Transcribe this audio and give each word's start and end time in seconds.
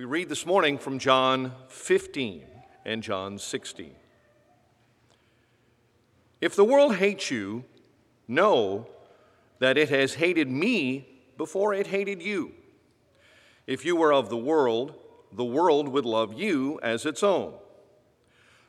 We 0.00 0.06
read 0.06 0.30
this 0.30 0.46
morning 0.46 0.78
from 0.78 0.98
John 0.98 1.52
15 1.68 2.46
and 2.86 3.02
John 3.02 3.38
16. 3.38 3.94
If 6.40 6.56
the 6.56 6.64
world 6.64 6.96
hates 6.96 7.30
you, 7.30 7.66
know 8.26 8.86
that 9.58 9.76
it 9.76 9.90
has 9.90 10.14
hated 10.14 10.48
me 10.48 11.06
before 11.36 11.74
it 11.74 11.88
hated 11.88 12.22
you. 12.22 12.52
If 13.66 13.84
you 13.84 13.94
were 13.94 14.10
of 14.10 14.30
the 14.30 14.38
world, 14.38 14.94
the 15.32 15.44
world 15.44 15.86
would 15.88 16.06
love 16.06 16.32
you 16.32 16.80
as 16.82 17.04
its 17.04 17.22
own. 17.22 17.52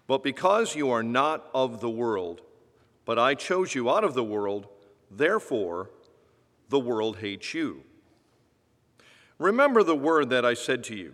But 0.08 0.24
because 0.24 0.76
you 0.76 0.92
are 0.92 1.02
not 1.02 1.50
of 1.54 1.80
the 1.80 1.90
world, 1.90 2.42
but 3.06 3.18
I 3.18 3.36
chose 3.36 3.74
you 3.74 3.90
out 3.90 4.04
of 4.04 4.16
the 4.16 4.24
world, 4.26 4.68
therefore 5.10 5.92
the 6.68 6.80
world 6.82 7.20
hates 7.20 7.54
you. 7.54 7.84
Remember 9.40 9.82
the 9.82 9.96
word 9.96 10.30
that 10.32 10.44
I 10.44 10.56
said 10.56 10.84
to 10.84 10.96
you 10.98 11.14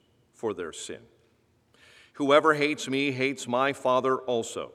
for 0.41 0.55
their 0.55 0.73
sin. 0.73 1.01
Whoever 2.13 2.55
hates 2.55 2.89
me 2.89 3.11
hates 3.11 3.47
my 3.47 3.73
Father 3.73 4.17
also. 4.17 4.71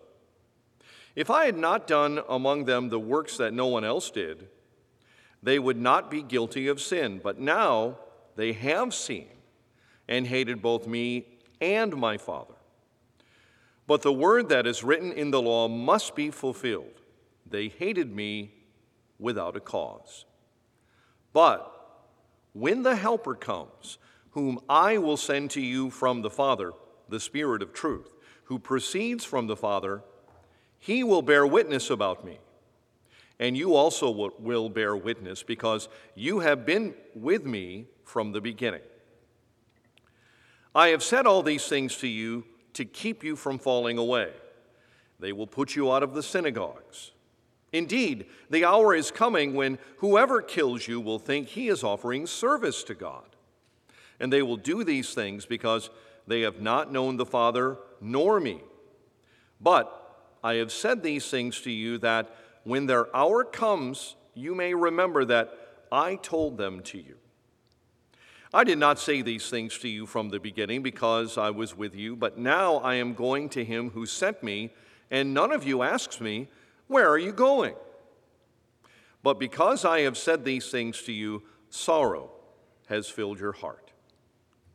If 1.17 1.29
I 1.29 1.47
had 1.47 1.59
not 1.59 1.89
done 1.89 2.21
among 2.29 2.67
them 2.67 2.89
the 2.89 3.01
works 3.01 3.37
that 3.39 3.53
no 3.53 3.67
one 3.67 3.85
else 3.85 4.09
did, 4.13 4.47
they 5.43 5.59
would 5.59 5.77
not 5.77 6.09
be 6.09 6.23
guilty 6.23 6.69
of 6.69 6.81
sin, 6.81 7.21
but 7.21 7.41
now 7.41 7.99
they 8.37 8.53
have 8.53 8.95
seen 8.95 9.27
and 10.07 10.29
hated 10.29 10.63
both 10.63 10.87
me 10.87 11.27
and 11.61 11.97
my 11.97 12.17
Father. 12.17 12.55
But 13.89 14.03
the 14.03 14.13
word 14.13 14.49
that 14.51 14.69
is 14.69 14.85
written 14.85 15.11
in 15.11 15.33
the 15.33 15.43
law 15.43 15.67
must 15.67 16.15
be 16.15 16.31
fulfilled. 16.31 17.01
They 17.45 17.67
hated 17.67 18.15
me 18.15 18.55
without 19.19 19.57
a 19.57 19.61
cause. 19.61 20.27
But 21.33 21.73
when 22.53 22.85
the 22.85 22.95
Helper 22.95 23.35
comes, 23.35 23.99
whom 24.37 24.61
I 24.69 24.99
will 24.99 25.17
send 25.17 25.51
to 25.53 25.63
you 25.63 25.89
from 25.89 26.21
the 26.21 26.29
Father, 26.29 26.75
the 27.09 27.19
Spirit 27.19 27.63
of 27.63 27.73
truth, 27.73 28.11
who 28.45 28.59
proceeds 28.59 29.25
from 29.25 29.47
the 29.47 29.57
Father, 29.57 30.03
he 30.79 31.03
will 31.03 31.23
bear 31.23 31.47
witness 31.47 31.89
about 31.89 32.23
me. 32.23 32.39
And 33.41 33.57
you 33.57 33.75
also 33.75 34.11
will 34.39 34.69
bear 34.69 34.95
witness 34.95 35.43
because 35.43 35.89
you 36.15 36.41
have 36.41 36.67
been 36.67 36.93
with 37.15 37.47
me 37.47 37.87
from 38.05 38.33
the 38.33 38.43
beginning. 38.43 38.83
I 40.75 40.89
have 40.89 41.03
said 41.03 41.27
all 41.27 41.43
these 41.43 41.67
things 41.67 41.97
to 41.97 42.07
you 42.07 42.45
to 42.75 42.85
keep 42.85 43.25
you 43.25 43.37
from 43.37 43.59
falling 43.59 43.97
away. 43.97 44.33
They 45.19 45.33
will 45.33 45.47
put 45.47 45.75
you 45.75 45.91
out 45.91 46.03
of 46.03 46.13
the 46.13 46.23
synagogues. 46.23 47.13
Indeed, 47.73 48.27
the 48.51 48.67
hour 48.67 48.95
is 48.95 49.11
coming 49.11 49.55
when 49.55 49.79
whoever 49.97 50.43
kills 50.43 50.87
you 50.87 51.01
will 51.01 51.19
think 51.19 51.49
he 51.49 51.69
is 51.69 51.83
offering 51.83 52.27
service 52.27 52.85
to 52.85 52.95
God. 52.95 53.36
And 54.19 54.33
they 54.33 54.43
will 54.43 54.57
do 54.57 54.85
these 54.85 55.15
things 55.15 55.47
because 55.47 55.91
they 56.27 56.43
have 56.43 56.61
not 56.61 56.93
known 56.93 57.17
the 57.17 57.27
Father 57.27 57.79
nor 58.01 58.41
me. 58.41 58.61
But 59.61 59.93
I 60.43 60.55
have 60.55 60.73
said 60.73 61.03
these 61.03 61.29
things 61.29 61.61
to 61.63 61.71
you 61.71 61.99
that 61.99 62.35
when 62.65 62.87
their 62.87 63.15
hour 63.15 63.45
comes, 63.45 64.17
you 64.35 64.55
may 64.55 64.75
remember 64.75 65.25
that 65.25 65.51
I 65.91 66.17
told 66.17 66.59
them 66.59 66.83
to 66.85 66.99
you. 66.99 67.17
I 68.53 68.65
did 68.65 68.79
not 68.79 68.99
say 68.99 69.23
these 69.23 69.51
things 69.51 69.79
to 69.79 69.89
you 69.89 70.07
from 70.07 70.31
the 70.31 70.41
beginning 70.41 70.83
because 70.83 71.37
I 71.37 71.51
was 71.51 71.77
with 71.77 71.95
you, 71.95 72.17
but 72.17 72.39
now 72.39 72.77
I 72.77 72.95
am 72.95 73.15
going 73.15 73.49
to 73.51 73.65
him 73.65 73.91
who 73.91 74.07
sent 74.07 74.43
me, 74.43 74.73
and 75.11 75.35
none 75.35 75.53
of 75.53 75.65
you 75.65 75.83
asks 75.83 76.21
me, 76.21 76.49
Where 76.87 77.09
are 77.09 77.19
you 77.19 77.33
going? 77.33 77.75
But 79.23 79.39
because 79.39 79.85
I 79.85 80.01
have 80.01 80.17
said 80.17 80.45
these 80.45 80.71
things 80.71 81.03
to 81.03 81.13
you, 81.13 81.43
sorrow 81.69 82.31
has 82.87 83.09
filled 83.09 83.41
your 83.41 83.53
heart. 83.53 83.86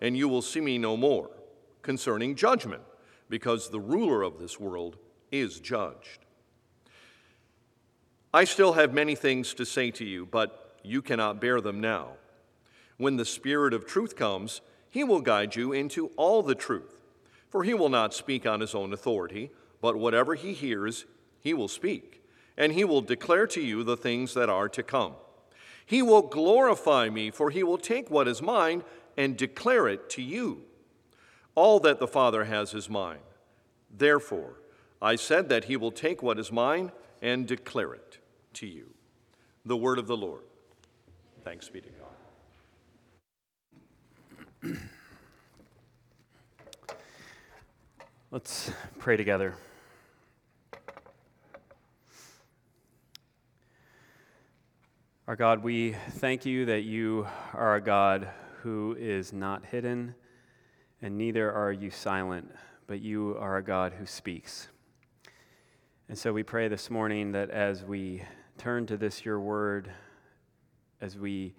and 0.00 0.16
you 0.16 0.28
will 0.28 0.42
see 0.42 0.60
me 0.60 0.78
no 0.78 0.96
more. 0.96 1.30
Concerning 1.82 2.34
judgment, 2.34 2.82
because 3.28 3.70
the 3.70 3.80
ruler 3.80 4.22
of 4.22 4.38
this 4.38 4.58
world 4.60 4.96
is 5.30 5.60
judged. 5.60 6.26
I 8.32 8.44
still 8.44 8.74
have 8.74 8.92
many 8.92 9.14
things 9.14 9.54
to 9.54 9.64
say 9.64 9.90
to 9.92 10.04
you, 10.04 10.26
but 10.26 10.76
you 10.82 11.00
cannot 11.00 11.40
bear 11.40 11.60
them 11.60 11.80
now. 11.80 12.12
When 12.98 13.16
the 13.16 13.24
Spirit 13.24 13.72
of 13.72 13.86
truth 13.86 14.16
comes, 14.16 14.60
he 14.90 15.04
will 15.04 15.20
guide 15.20 15.56
you 15.56 15.72
into 15.72 16.10
all 16.16 16.42
the 16.42 16.54
truth. 16.54 16.98
For 17.48 17.64
he 17.64 17.72
will 17.72 17.88
not 17.88 18.12
speak 18.12 18.46
on 18.46 18.60
his 18.60 18.74
own 18.74 18.92
authority, 18.92 19.50
but 19.80 19.96
whatever 19.96 20.34
he 20.34 20.52
hears, 20.52 21.06
he 21.40 21.54
will 21.54 21.68
speak, 21.68 22.22
and 22.56 22.72
he 22.72 22.84
will 22.84 23.00
declare 23.00 23.46
to 23.46 23.60
you 23.60 23.82
the 23.82 23.96
things 23.96 24.34
that 24.34 24.50
are 24.50 24.68
to 24.68 24.82
come. 24.82 25.14
He 25.86 26.02
will 26.02 26.22
glorify 26.22 27.08
me, 27.08 27.30
for 27.30 27.48
he 27.48 27.62
will 27.62 27.78
take 27.78 28.10
what 28.10 28.28
is 28.28 28.42
mine 28.42 28.82
and 29.18 29.36
declare 29.36 29.86
it 29.88 30.08
to 30.08 30.22
you. 30.22 30.62
All 31.56 31.80
that 31.80 31.98
the 31.98 32.06
Father 32.06 32.44
has 32.44 32.72
is 32.72 32.88
mine. 32.88 33.18
Therefore, 33.90 34.60
I 35.02 35.16
said 35.16 35.48
that 35.48 35.64
he 35.64 35.76
will 35.76 35.90
take 35.90 36.22
what 36.22 36.38
is 36.38 36.52
mine 36.52 36.92
and 37.20 37.44
declare 37.44 37.92
it 37.94 38.18
to 38.54 38.66
you. 38.66 38.94
The 39.64 39.76
word 39.76 39.98
of 39.98 40.06
the 40.06 40.16
Lord. 40.16 40.44
Thanks 41.42 41.68
be 41.68 41.80
to 41.80 41.88
God. 44.62 44.76
Let's 48.30 48.70
pray 48.98 49.16
together. 49.16 49.56
Our 55.26 55.34
God, 55.34 55.64
we 55.64 55.96
thank 56.10 56.46
you 56.46 56.66
that 56.66 56.82
you 56.82 57.26
are 57.52 57.74
a 57.74 57.80
God 57.80 58.28
who 58.68 58.94
is 58.98 59.32
not 59.32 59.64
hidden, 59.64 60.14
and 61.00 61.16
neither 61.16 61.50
are 61.50 61.72
you 61.72 61.90
silent, 61.90 62.54
but 62.86 63.00
you 63.00 63.34
are 63.40 63.56
a 63.56 63.62
God 63.62 63.94
who 63.94 64.04
speaks. 64.04 64.68
And 66.06 66.18
so 66.18 66.34
we 66.34 66.42
pray 66.42 66.68
this 66.68 66.90
morning 66.90 67.32
that 67.32 67.48
as 67.48 67.82
we 67.82 68.22
turn 68.58 68.84
to 68.84 68.98
this, 68.98 69.24
your 69.24 69.40
word, 69.40 69.90
as 71.00 71.16
we 71.16 71.54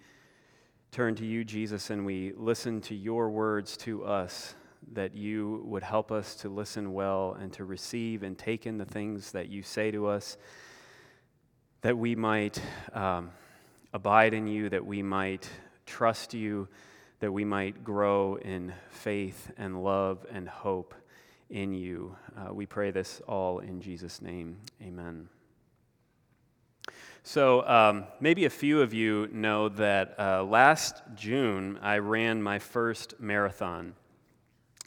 turn 0.92 1.16
to 1.16 1.26
you, 1.26 1.44
Jesus, 1.44 1.90
and 1.90 2.06
we 2.06 2.32
listen 2.38 2.80
to 2.82 2.94
your 2.94 3.32
words 3.32 3.76
to 3.78 4.06
us, 4.06 4.54
that 4.92 5.16
you 5.16 5.64
would 5.66 5.82
help 5.82 6.12
us 6.12 6.36
to 6.36 6.50
listen 6.50 6.94
well 6.94 7.36
and 7.42 7.52
to 7.54 7.66
receive 7.66 8.22
and 8.22 8.38
take 8.38 8.68
in 8.68 8.78
the 8.78 8.86
things 8.86 9.32
that 9.32 9.50
you 9.50 9.64
say 9.64 9.90
to 9.90 10.06
us, 10.06 10.38
that 11.82 11.98
we 11.98 12.16
might 12.16 12.62
um, 12.94 13.32
abide 13.94 14.36
in 14.36 14.46
you, 14.46 14.70
that 14.70 14.86
we 14.86 15.02
might 15.02 15.50
trust 15.88 16.36
you, 16.36 16.68
that 17.20 17.32
we 17.32 17.44
might 17.44 17.84
grow 17.84 18.36
in 18.36 18.74
faith 18.90 19.52
and 19.58 19.84
love 19.84 20.26
and 20.32 20.48
hope 20.48 20.94
in 21.50 21.74
you. 21.74 22.16
Uh, 22.38 22.54
we 22.54 22.66
pray 22.66 22.92
this 22.92 23.22
all 23.28 23.60
in 23.60 23.82
Jesus' 23.82 24.22
name. 24.22 24.58
Amen. 24.82 25.28
So, 27.24 27.68
um, 27.68 28.06
maybe 28.20 28.46
a 28.46 28.50
few 28.50 28.82
of 28.82 28.94
you 28.94 29.28
know 29.32 29.70
that 29.70 30.16
uh, 30.18 30.44
last 30.44 31.02
June 31.16 31.78
I 31.82 31.98
ran 31.98 32.42
my 32.42 32.60
first 32.60 33.20
marathon. 33.20 33.94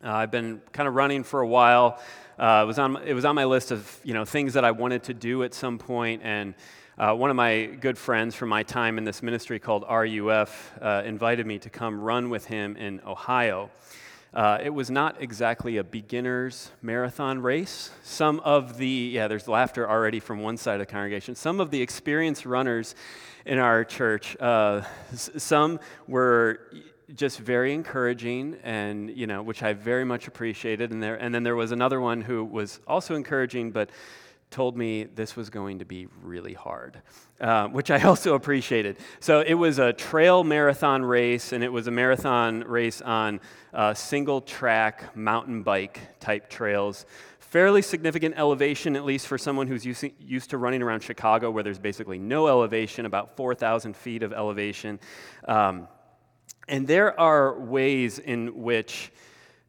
Uh, 0.03 0.11
I've 0.11 0.31
been 0.31 0.63
kind 0.73 0.89
of 0.89 0.95
running 0.95 1.23
for 1.23 1.41
a 1.41 1.47
while. 1.47 2.01
Uh, 2.39 2.63
it, 2.65 2.67
was 2.67 2.79
on, 2.79 2.97
it 3.05 3.13
was 3.13 3.25
on 3.25 3.37
my 3.37 3.45
list 3.45 3.71
of 3.71 4.01
you 4.03 4.15
know, 4.15 4.25
things 4.25 4.55
that 4.55 4.65
I 4.65 4.71
wanted 4.71 5.05
to 5.05 5.15
do 5.15 5.45
at 5.45 5.55
some 5.55 5.79
point, 5.79 6.23
and 6.25 6.55
Uh, 6.99 7.15
one 7.15 7.31
of 7.31 7.37
my 7.37 7.65
good 7.81 7.97
friends 7.97 8.35
from 8.35 8.51
my 8.51 8.63
time 8.63 8.99
in 8.99 9.05
this 9.05 9.23
ministry 9.23 9.59
called 9.59 9.83
RUF 9.89 10.73
uh, 10.79 11.03
invited 11.07 11.47
me 11.47 11.59
to 11.59 11.71
come 11.71 11.99
run 11.99 12.29
with 12.29 12.45
him 12.45 12.77
in 12.77 13.01
Ohio. 13.07 13.71
Uh, 14.35 14.59
it 14.63 14.69
was 14.69 14.91
not 14.91 15.17
exactly 15.19 15.79
a 15.79 15.85
beginner's 15.85 16.71
marathon 16.83 17.41
race. 17.41 17.91
Some 18.03 18.41
of 18.41 18.77
the, 18.77 18.87
yeah, 18.87 19.27
there's 19.27 19.49
laughter 19.49 19.89
already 19.89 20.21
from 20.21 20.43
one 20.43 20.59
side 20.59 20.75
of 20.75 20.81
the 20.81 20.87
congregation. 20.87 21.35
Some 21.35 21.61
of 21.61 21.71
the 21.71 21.81
experienced 21.81 22.45
runners 22.45 22.95
in 23.47 23.59
our 23.59 23.85
church, 23.85 24.37
uh, 24.39 24.83
some 25.15 25.81
were 26.07 26.61
just 27.15 27.39
very 27.39 27.73
encouraging 27.73 28.57
and 28.63 29.11
you 29.11 29.27
know 29.27 29.43
which 29.43 29.63
i 29.63 29.75
very 29.75 30.05
much 30.05 30.29
appreciated 30.29 30.93
and 30.93 31.03
there 31.03 31.17
and 31.17 31.35
then 31.35 31.43
there 31.43 31.57
was 31.57 31.71
another 31.71 32.01
one 32.01 32.23
who 32.23 32.43
was 32.43 32.81
also 32.87 33.15
encouraging 33.15 33.71
but 33.71 33.91
told 34.53 34.77
me 34.77 35.05
this 35.05 35.35
was 35.35 35.51
going 35.51 35.81
to 35.81 35.85
be 35.85 36.07
really 36.23 36.53
hard, 36.53 37.03
uh, 37.41 37.67
which 37.69 37.91
I 37.91 38.03
also 38.09 38.35
appreciated. 38.35 38.99
So 39.19 39.41
it 39.41 39.55
was 39.55 39.79
a 39.79 39.93
trail 39.93 40.45
marathon 40.45 41.03
race, 41.03 41.53
and 41.53 41.65
it 41.65 41.73
was 41.73 41.87
a 41.87 41.91
marathon 41.91 42.61
race 42.61 43.01
on 43.01 43.41
uh, 43.73 43.95
single 43.95 44.41
track 44.41 45.17
mountain 45.17 45.63
bike 45.63 46.01
type 46.21 46.49
trails. 46.49 47.07
Fairly 47.41 47.83
significant 47.83 48.35
elevation, 48.39 48.95
at 48.95 49.05
least 49.05 49.27
for 49.27 49.37
someone 49.37 49.67
who's 49.67 49.85
used, 49.85 50.51
to 50.51 50.59
running 50.59 50.83
around 50.83 51.03
Chicago, 51.03 51.51
where 51.51 51.63
there's 51.63 51.79
basically 51.79 52.19
no 52.19 52.47
elevation, 52.47 53.07
about 53.07 53.37
4,000 53.37 53.97
feet 53.97 54.23
of 54.23 54.33
elevation. 54.33 55.01
Um, 55.47 55.89
and 56.69 56.87
there 56.87 57.19
are 57.19 57.59
ways 57.59 58.19
in 58.19 58.63
which 58.63 59.11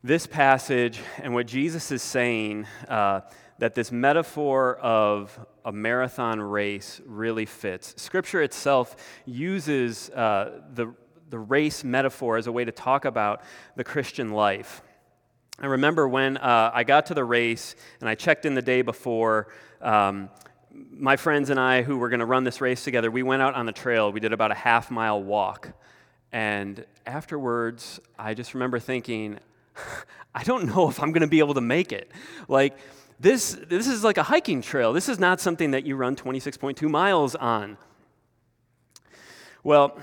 this 0.03 0.27
passage 0.27 0.99
and 1.21 1.33
what 1.33 1.47
Jesus 1.47 1.91
is 1.91 2.01
saying. 2.01 2.67
Uh, 2.87 3.21
that 3.63 3.75
this 3.75 3.93
metaphor 3.93 4.75
of 4.79 5.39
a 5.63 5.71
marathon 5.71 6.41
race 6.41 6.99
really 7.05 7.45
fits. 7.45 7.93
Scripture 7.95 8.41
itself 8.41 8.97
uses 9.25 10.09
uh, 10.09 10.59
the, 10.73 10.93
the 11.29 11.39
race 11.39 11.81
metaphor 11.81 12.35
as 12.35 12.47
a 12.47 12.51
way 12.51 12.65
to 12.65 12.73
talk 12.73 13.05
about 13.05 13.41
the 13.77 13.83
Christian 13.85 14.33
life. 14.33 14.81
I 15.57 15.67
remember 15.67 16.09
when 16.09 16.35
uh, 16.35 16.71
I 16.73 16.83
got 16.83 17.05
to 17.05 17.13
the 17.13 17.23
race 17.23 17.77
and 18.01 18.09
I 18.09 18.15
checked 18.15 18.45
in 18.45 18.53
the 18.53 18.61
day 18.61 18.81
before. 18.81 19.47
Um, 19.79 20.29
my 20.91 21.15
friends 21.15 21.49
and 21.49 21.57
I, 21.57 21.83
who 21.83 21.97
were 21.97 22.09
going 22.09 22.19
to 22.19 22.25
run 22.25 22.43
this 22.43 22.59
race 22.59 22.83
together, 22.83 23.09
we 23.09 23.23
went 23.23 23.41
out 23.41 23.55
on 23.55 23.65
the 23.65 23.71
trail. 23.71 24.11
We 24.11 24.19
did 24.19 24.33
about 24.33 24.51
a 24.51 24.55
half 24.55 24.91
mile 24.91 25.23
walk. 25.23 25.69
And 26.33 26.85
afterwards, 27.05 28.01
I 28.19 28.33
just 28.33 28.55
remember 28.55 28.79
thinking, 28.79 29.39
I 30.35 30.43
don't 30.43 30.65
know 30.65 30.89
if 30.89 31.01
I'm 31.01 31.13
going 31.13 31.21
to 31.21 31.27
be 31.27 31.39
able 31.39 31.53
to 31.53 31.61
make 31.61 31.93
it. 31.93 32.11
Like, 32.49 32.77
this, 33.23 33.57
this 33.69 33.87
is 33.87 34.03
like 34.03 34.17
a 34.17 34.23
hiking 34.23 34.61
trail. 34.61 34.91
This 34.91 35.07
is 35.07 35.17
not 35.17 35.39
something 35.39 35.71
that 35.71 35.85
you 35.85 35.95
run 35.95 36.15
26.2 36.17 36.89
miles 36.89 37.35
on. 37.35 37.77
Well, 39.63 39.97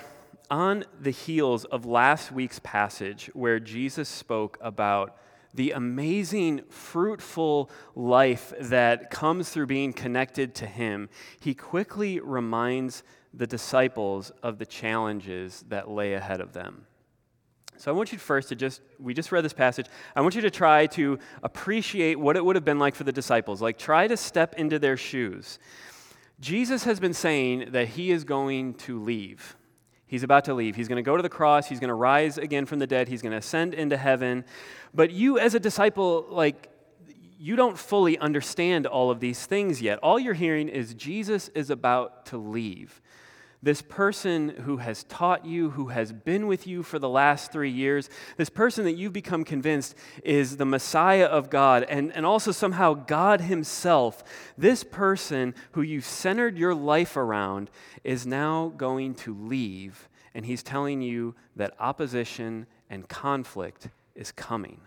on 0.51 0.87
the 0.99 1.11
heels 1.11 1.67
of 1.67 1.85
last 1.85 2.33
week's 2.33 2.61
passage, 2.61 3.31
where 3.35 3.61
Jesus 3.61 4.09
spoke 4.09 4.57
about 4.63 5.19
the 5.53 5.73
amazing, 5.73 6.63
fruitful 6.71 7.71
life 7.95 8.55
that 8.59 9.11
comes 9.11 9.51
through 9.51 9.67
being 9.67 9.93
connected 9.93 10.55
to 10.55 10.67
Him, 10.67 11.11
he 11.41 11.55
quickly 11.55 12.21
reminds 12.21 13.03
the 13.35 13.47
disciples 13.47 14.33
of 14.43 14.59
the 14.59 14.67
challenges 14.67 15.63
that 15.69 15.91
lay 15.91 16.15
ahead 16.15 16.41
of 16.41 16.55
them. 16.55 16.87
So 17.81 17.91
I 17.91 17.95
want 17.95 18.13
you 18.13 18.19
first 18.19 18.51
to 18.51 18.55
just, 18.55 18.83
we 18.99 19.15
just 19.15 19.33
read 19.33 19.43
this 19.43 19.55
passage. 19.55 19.87
I 20.15 20.21
want 20.21 20.35
you 20.35 20.43
to 20.43 20.51
try 20.51 20.87
to 20.89 21.19
appreciate 21.43 22.21
what 22.21 22.37
it 22.37 22.45
would 22.45 22.55
have 22.55 22.65
been 22.65 22.79
like 22.79 22.95
for 22.95 23.05
the 23.05 23.13
disciples. 23.13 23.63
Like, 23.63 23.79
try 23.79 24.07
to 24.07 24.19
step 24.19 24.55
into 24.59 24.79
their 24.79 24.99
shoes. 24.99 25.59
Jesus 26.41 26.85
has 26.85 27.01
been 27.01 27.15
saying 27.15 27.71
that 27.73 27.89
he 27.89 28.11
is 28.11 28.25
going 28.25 28.75
to 28.75 29.01
leave. 29.03 29.57
He's 30.07 30.23
about 30.23 30.45
to 30.45 30.53
leave. 30.53 30.77
He's 30.77 30.89
going 30.89 30.97
to 30.97 31.03
go 31.03 31.17
to 31.17 31.23
the 31.23 31.31
cross. 31.31 31.71
He's 31.71 31.81
going 31.81 31.89
to 31.89 31.95
rise 31.95 32.37
again 32.37 32.67
from 32.67 32.81
the 32.81 32.87
dead. 32.87 33.09
He's 33.09 33.23
going 33.23 33.33
to 33.33 33.39
ascend 33.39 33.73
into 33.73 33.97
heaven. 33.97 34.45
But 34.93 35.11
you, 35.11 35.39
as 35.39 35.55
a 35.55 35.61
disciple, 35.61 36.27
like, 36.29 36.69
you 37.39 37.57
don't 37.57 37.79
fully 37.79 38.19
understand 38.19 38.87
all 38.87 39.11
of 39.11 39.21
these 39.21 39.47
things 39.47 39.81
yet. 39.81 39.99
All 40.03 40.21
you're 40.21 40.35
hearing 40.35 40.69
is 40.69 40.93
Jesus 40.93 41.49
is 41.55 41.71
about 41.71 42.27
to 42.27 42.37
leave 42.37 43.01
this 43.63 43.83
person 43.83 44.49
who 44.49 44.79
has 44.79 45.05
taught 45.05 45.45
you, 45.45 45.71
who 45.71 45.89
has 45.89 46.13
been 46.13 46.47
with 46.47 46.67
you 46.67 46.83
for 46.83 46.99
the 46.99 47.09
last 47.09 47.53
three 47.53 47.71
years, 47.71 48.09
this 48.39 48.49
person 48.49 48.85
that 48.85 48.97
you've 48.97 49.13
become 49.13 49.45
convinced 49.45 49.95
is 50.25 50.57
the 50.57 50.65
Messiah 50.65 51.27
of 51.27 51.51
God, 51.51 51.85
and, 51.85 52.11
and 52.15 52.25
also 52.25 52.53
somehow 52.53 52.95
God 52.95 53.43
Himself, 53.43 54.25
this 54.57 54.83
person 54.83 55.55
who 55.73 55.83
you've 55.83 56.07
centered 56.07 56.57
your 56.57 56.75
life 56.75 57.17
around 57.17 57.71
is 58.03 58.27
now 58.27 58.73
going 58.77 59.15
to 59.17 59.35
leave, 59.35 60.09
and 60.35 60.47
He's 60.47 60.63
telling 60.63 61.03
you 61.03 61.35
that 61.57 61.75
opposition 61.79 62.67
and 62.89 63.09
conflict 63.09 63.89
is 64.15 64.33
coming. 64.33 64.81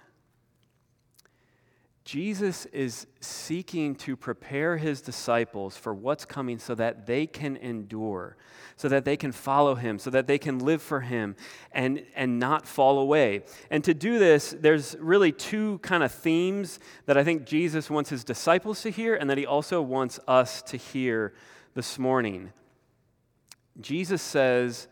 Jesus 2.06 2.66
is 2.68 3.08
seeking 3.22 3.96
to 3.96 4.18
prepare 4.18 4.76
his 4.76 5.02
disciples 5.02 5.78
for 5.78 5.94
what's 5.94 6.26
coming 6.26 6.60
so 6.60 6.76
that 6.76 7.06
they 7.06 7.26
can 7.26 7.56
endure, 7.56 8.36
so 8.76 8.90
that 8.90 9.06
they 9.06 9.16
can 9.16 9.32
follow 9.32 9.76
him, 9.76 9.98
so 9.98 10.10
that 10.10 10.28
they 10.28 10.38
can 10.38 10.60
live 10.60 10.82
for 10.82 11.00
him 11.00 11.38
and, 11.72 12.04
and 12.14 12.40
not 12.40 12.68
fall 12.68 13.00
away. 13.00 13.44
And 13.72 13.86
to 13.86 13.94
do 13.94 14.20
this, 14.20 14.54
there's 14.60 14.98
really 15.00 15.32
two 15.32 15.78
kind 15.78 16.04
of 16.04 16.12
themes 16.12 16.78
that 17.06 17.18
I 17.18 17.24
think 17.24 17.46
Jesus 17.46 17.90
wants 17.90 18.10
his 18.10 18.26
disciples 18.26 18.82
to 18.82 18.90
hear 18.90 19.16
and 19.16 19.30
that 19.30 19.38
he 19.38 19.46
also 19.46 19.82
wants 19.82 20.20
us 20.28 20.62
to 20.64 20.78
hear 20.78 21.34
this 21.74 21.98
morning. 21.98 22.52
Jesus 23.80 24.22
says, 24.22 24.90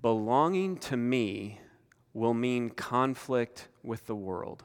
belonging 0.00 0.76
to 0.78 0.96
me 0.96 1.60
will 2.12 2.34
mean 2.34 2.68
conflict 2.70 3.68
with 3.84 4.06
the 4.06 4.16
world. 4.16 4.64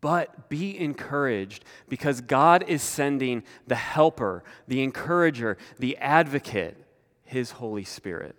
But 0.00 0.48
be 0.48 0.78
encouraged 0.78 1.64
because 1.88 2.20
God 2.20 2.64
is 2.66 2.82
sending 2.82 3.42
the 3.66 3.74
helper, 3.74 4.42
the 4.66 4.82
encourager, 4.82 5.58
the 5.78 5.96
advocate, 5.98 6.76
his 7.24 7.52
Holy 7.52 7.84
Spirit. 7.84 8.34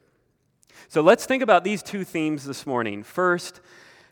So 0.88 1.02
let's 1.02 1.26
think 1.26 1.44
about 1.44 1.64
these 1.64 1.84
two 1.84 2.04
themes 2.04 2.46
this 2.46 2.66
morning. 2.66 3.04
First, 3.04 3.62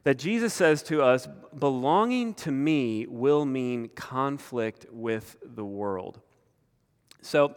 that 0.04 0.18
Jesus 0.18 0.54
says 0.54 0.82
to 0.84 1.02
us, 1.02 1.28
belonging 1.58 2.34
to 2.36 2.52
me 2.52 3.06
will 3.08 3.46
mean 3.46 3.90
conflict 3.90 4.86
with 4.92 5.38
the 5.44 5.66
world. 5.66 6.20
So 7.22 7.56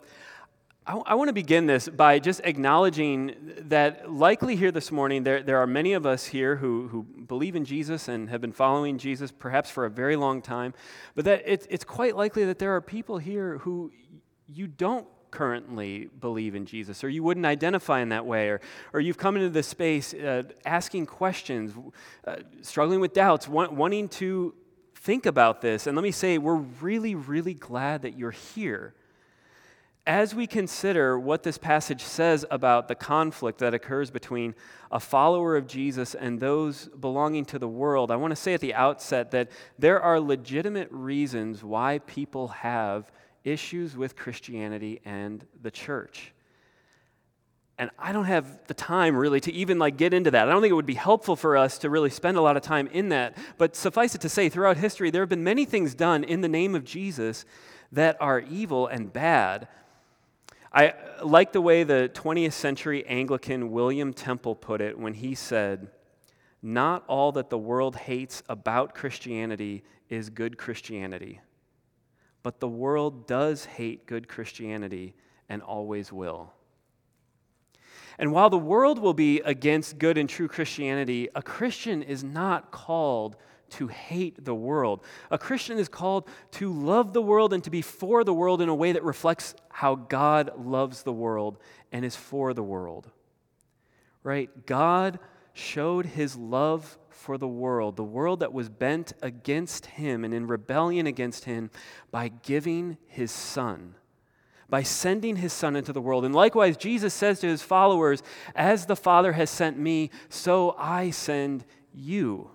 I, 0.84 0.96
I 1.06 1.14
want 1.14 1.28
to 1.28 1.32
begin 1.32 1.66
this 1.66 1.88
by 1.88 2.18
just 2.18 2.40
acknowledging 2.42 3.36
that, 3.68 4.10
likely 4.10 4.56
here 4.56 4.72
this 4.72 4.90
morning, 4.90 5.22
there, 5.22 5.40
there 5.40 5.58
are 5.58 5.66
many 5.66 5.92
of 5.92 6.06
us 6.06 6.26
here 6.26 6.56
who, 6.56 6.88
who 6.88 7.04
believe 7.04 7.54
in 7.54 7.64
Jesus 7.64 8.08
and 8.08 8.28
have 8.30 8.40
been 8.40 8.52
following 8.52 8.98
Jesus 8.98 9.30
perhaps 9.30 9.70
for 9.70 9.84
a 9.84 9.90
very 9.90 10.16
long 10.16 10.42
time, 10.42 10.74
but 11.14 11.24
that 11.24 11.44
it, 11.46 11.68
it's 11.70 11.84
quite 11.84 12.16
likely 12.16 12.44
that 12.46 12.58
there 12.58 12.74
are 12.74 12.80
people 12.80 13.18
here 13.18 13.58
who 13.58 13.92
you 14.48 14.66
don't 14.66 15.06
currently 15.30 16.10
believe 16.20 16.56
in 16.56 16.66
Jesus, 16.66 17.04
or 17.04 17.08
you 17.08 17.22
wouldn't 17.22 17.46
identify 17.46 18.00
in 18.00 18.08
that 18.08 18.26
way, 18.26 18.48
or, 18.48 18.60
or 18.92 19.00
you've 19.00 19.16
come 19.16 19.36
into 19.36 19.50
this 19.50 19.68
space 19.68 20.12
uh, 20.12 20.42
asking 20.64 21.06
questions, 21.06 21.72
uh, 22.26 22.36
struggling 22.60 22.98
with 22.98 23.12
doubts, 23.12 23.46
want, 23.46 23.72
wanting 23.72 24.08
to 24.08 24.52
think 24.96 25.26
about 25.26 25.60
this. 25.60 25.86
And 25.86 25.96
let 25.96 26.02
me 26.02 26.10
say, 26.10 26.38
we're 26.38 26.56
really, 26.56 27.14
really 27.14 27.54
glad 27.54 28.02
that 28.02 28.18
you're 28.18 28.32
here 28.32 28.94
as 30.06 30.34
we 30.34 30.48
consider 30.48 31.18
what 31.18 31.44
this 31.44 31.58
passage 31.58 32.02
says 32.02 32.44
about 32.50 32.88
the 32.88 32.94
conflict 32.94 33.58
that 33.60 33.72
occurs 33.72 34.10
between 34.10 34.54
a 34.90 34.98
follower 34.98 35.56
of 35.56 35.68
Jesus 35.68 36.14
and 36.14 36.40
those 36.40 36.88
belonging 36.88 37.44
to 37.46 37.58
the 37.58 37.68
world, 37.68 38.10
I 38.10 38.16
want 38.16 38.32
to 38.32 38.36
say 38.36 38.54
at 38.54 38.60
the 38.60 38.74
outset 38.74 39.30
that 39.30 39.50
there 39.78 40.02
are 40.02 40.18
legitimate 40.18 40.88
reasons 40.90 41.62
why 41.62 42.00
people 42.00 42.48
have 42.48 43.12
issues 43.44 43.96
with 43.96 44.16
Christianity 44.16 45.00
and 45.04 45.44
the 45.60 45.70
church. 45.70 46.32
And 47.78 47.90
I 47.98 48.12
don't 48.12 48.26
have 48.26 48.66
the 48.66 48.74
time 48.74 49.16
really 49.16 49.40
to 49.40 49.52
even 49.52 49.78
like 49.78 49.96
get 49.96 50.12
into 50.12 50.32
that. 50.32 50.48
I 50.48 50.52
don't 50.52 50.62
think 50.62 50.72
it 50.72 50.76
would 50.76 50.84
be 50.84 50.94
helpful 50.94 51.36
for 51.36 51.56
us 51.56 51.78
to 51.78 51.90
really 51.90 52.10
spend 52.10 52.36
a 52.36 52.40
lot 52.40 52.56
of 52.56 52.62
time 52.62 52.88
in 52.88 53.08
that. 53.10 53.36
But 53.56 53.76
suffice 53.76 54.14
it 54.14 54.20
to 54.22 54.28
say, 54.28 54.48
throughout 54.48 54.76
history, 54.76 55.10
there 55.10 55.22
have 55.22 55.28
been 55.28 55.44
many 55.44 55.64
things 55.64 55.94
done 55.94 56.24
in 56.24 56.40
the 56.40 56.48
name 56.48 56.74
of 56.74 56.84
Jesus 56.84 57.44
that 57.92 58.16
are 58.20 58.40
evil 58.40 58.86
and 58.88 59.12
bad 59.12 59.68
I 60.74 60.94
like 61.22 61.52
the 61.52 61.60
way 61.60 61.84
the 61.84 62.10
20th 62.14 62.52
century 62.52 63.04
Anglican 63.06 63.70
William 63.70 64.14
Temple 64.14 64.54
put 64.54 64.80
it 64.80 64.98
when 64.98 65.12
he 65.12 65.34
said, 65.34 65.88
Not 66.62 67.04
all 67.08 67.32
that 67.32 67.50
the 67.50 67.58
world 67.58 67.94
hates 67.94 68.42
about 68.48 68.94
Christianity 68.94 69.84
is 70.08 70.30
good 70.30 70.56
Christianity, 70.56 71.40
but 72.42 72.58
the 72.58 72.68
world 72.68 73.26
does 73.26 73.66
hate 73.66 74.06
good 74.06 74.28
Christianity 74.28 75.14
and 75.46 75.60
always 75.60 76.10
will. 76.10 76.54
And 78.18 78.32
while 78.32 78.48
the 78.48 78.58
world 78.58 78.98
will 78.98 79.14
be 79.14 79.40
against 79.40 79.98
good 79.98 80.16
and 80.16 80.28
true 80.28 80.48
Christianity, 80.48 81.28
a 81.34 81.42
Christian 81.42 82.02
is 82.02 82.24
not 82.24 82.70
called 82.70 83.36
to 83.72 83.88
hate 83.88 84.44
the 84.44 84.54
world. 84.54 85.04
A 85.30 85.38
Christian 85.38 85.78
is 85.78 85.88
called 85.88 86.28
to 86.52 86.72
love 86.72 87.12
the 87.12 87.22
world 87.22 87.52
and 87.52 87.62
to 87.64 87.70
be 87.70 87.82
for 87.82 88.24
the 88.24 88.34
world 88.34 88.60
in 88.60 88.68
a 88.68 88.74
way 88.74 88.92
that 88.92 89.04
reflects 89.04 89.54
how 89.70 89.94
God 89.94 90.52
loves 90.58 91.02
the 91.02 91.12
world 91.12 91.58
and 91.90 92.04
is 92.04 92.16
for 92.16 92.54
the 92.54 92.62
world. 92.62 93.10
Right? 94.22 94.66
God 94.66 95.18
showed 95.52 96.06
his 96.06 96.36
love 96.36 96.98
for 97.10 97.38
the 97.38 97.48
world, 97.48 97.96
the 97.96 98.04
world 98.04 98.40
that 98.40 98.52
was 98.52 98.68
bent 98.68 99.12
against 99.22 99.86
him 99.86 100.24
and 100.24 100.34
in 100.34 100.46
rebellion 100.46 101.06
against 101.06 101.44
him, 101.44 101.70
by 102.10 102.28
giving 102.28 102.96
his 103.06 103.30
son, 103.30 103.94
by 104.68 104.82
sending 104.82 105.36
his 105.36 105.52
son 105.52 105.76
into 105.76 105.92
the 105.92 106.00
world. 106.00 106.24
And 106.24 106.34
likewise, 106.34 106.76
Jesus 106.76 107.14
says 107.14 107.40
to 107.40 107.46
his 107.46 107.62
followers, 107.62 108.22
As 108.54 108.86
the 108.86 108.96
Father 108.96 109.32
has 109.32 109.50
sent 109.50 109.78
me, 109.78 110.10
so 110.28 110.74
I 110.78 111.10
send 111.10 111.64
you. 111.92 112.51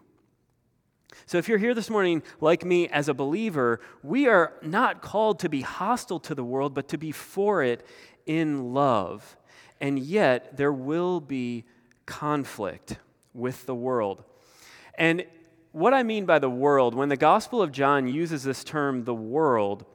So, 1.26 1.38
if 1.38 1.48
you're 1.48 1.58
here 1.58 1.74
this 1.74 1.90
morning, 1.90 2.24
like 2.40 2.64
me, 2.64 2.88
as 2.88 3.10
a 3.10 3.14
believer, 3.14 3.80
we 4.04 4.28
are 4.28 4.54
not 4.62 5.02
called 5.02 5.40
to 5.40 5.50
be 5.50 5.62
hostile 5.62 6.20
to 6.22 6.36
the 6.36 6.44
world, 6.44 6.74
but 6.74 6.88
to 6.90 6.98
be 6.98 7.12
for 7.12 7.64
it 7.64 7.86
in 8.26 8.74
love. 8.74 9.36
And 9.82 10.00
yet, 10.00 10.58
there 10.58 10.74
will 10.74 11.20
be 11.20 11.66
conflict 12.06 12.98
with 13.34 13.66
the 13.66 13.76
world. 13.76 14.24
And 14.96 15.26
what 15.72 15.94
I 15.94 16.04
mean 16.04 16.26
by 16.26 16.40
the 16.40 16.50
world, 16.50 16.96
when 16.96 17.10
the 17.10 17.18
Gospel 17.18 17.62
of 17.62 17.72
John 17.72 18.08
uses 18.08 18.44
this 18.44 18.64
term, 18.64 19.04
the 19.04 19.14
world, 19.14 19.86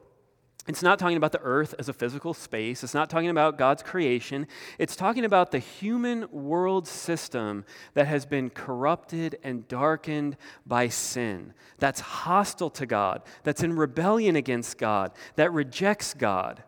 it's 0.65 0.81
not 0.81 0.97
talking 0.97 1.17
about 1.17 1.33
the 1.33 1.41
earth 1.41 1.75
as 1.77 1.89
a 1.89 1.93
physical 1.93 2.33
space. 2.33 2.83
It's 2.83 2.93
not 2.93 3.09
talking 3.09 3.29
about 3.29 3.57
God's 3.57 3.83
creation. 3.83 4.47
It's 4.79 4.95
talking 4.95 5.25
about 5.25 5.51
the 5.51 5.59
human 5.59 6.25
world 6.31 6.87
system 6.87 7.65
that 7.95 8.07
has 8.07 8.25
been 8.25 8.49
corrupted 8.49 9.39
and 9.43 9.67
darkened 9.67 10.37
by 10.65 10.87
sin, 10.87 11.53
that's 11.79 11.99
hostile 11.99 12.69
to 12.71 12.85
God, 12.85 13.23
that's 13.43 13.61
in 13.61 13.75
rebellion 13.75 14.37
against 14.37 14.77
God, 14.77 15.11
that 15.35 15.51
rejects 15.51 16.13
God. 16.13 16.63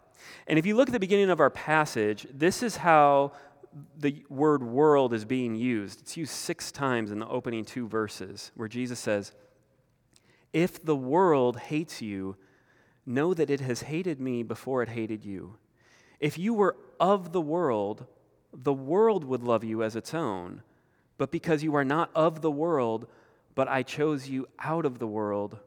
And 0.47 0.59
if 0.59 0.65
you 0.65 0.75
look 0.75 0.89
at 0.89 0.93
the 0.93 0.99
beginning 0.99 1.29
of 1.29 1.39
our 1.39 1.49
passage, 1.49 2.27
this 2.33 2.61
is 2.61 2.77
how 2.77 3.31
the 3.97 4.23
word 4.29 4.61
world 4.61 5.13
is 5.13 5.23
being 5.23 5.55
used. 5.55 6.01
It's 6.01 6.17
used 6.17 6.31
six 6.31 6.71
times 6.71 7.11
in 7.11 7.19
the 7.19 7.27
opening 7.27 7.63
two 7.63 7.87
verses, 7.87 8.51
where 8.55 8.67
Jesus 8.67 8.99
says, 8.99 9.31
If 10.51 10.83
the 10.83 10.95
world 10.95 11.57
hates 11.57 12.01
you, 12.01 12.35
know 13.05 13.33
that 13.33 13.49
it 13.49 13.61
has 13.61 13.83
hated 13.83 14.19
me 14.19 14.43
before 14.43 14.81
it 14.81 14.89
hated 14.89 15.23
you. 15.25 15.57
If 16.19 16.37
you 16.37 16.53
were 16.53 16.75
of 16.99 17.31
the 17.31 17.41
world, 17.41 18.05
the 18.53 18.73
world 18.73 19.23
would 19.25 19.43
love 19.43 19.63
you 19.63 19.83
as 19.83 19.95
its 19.95 20.13
own. 20.13 20.61
But 21.17 21.31
because 21.31 21.63
you 21.63 21.75
are 21.75 21.85
not 21.85 22.09
of 22.15 22.41
the 22.41 22.51
world, 22.51 23.07
but 23.53 23.67
I 23.67 23.83
chose 23.83 24.27
you 24.27 24.47
out 24.59 24.85
of 24.85 24.99
the 24.99 25.07
world, 25.07 25.57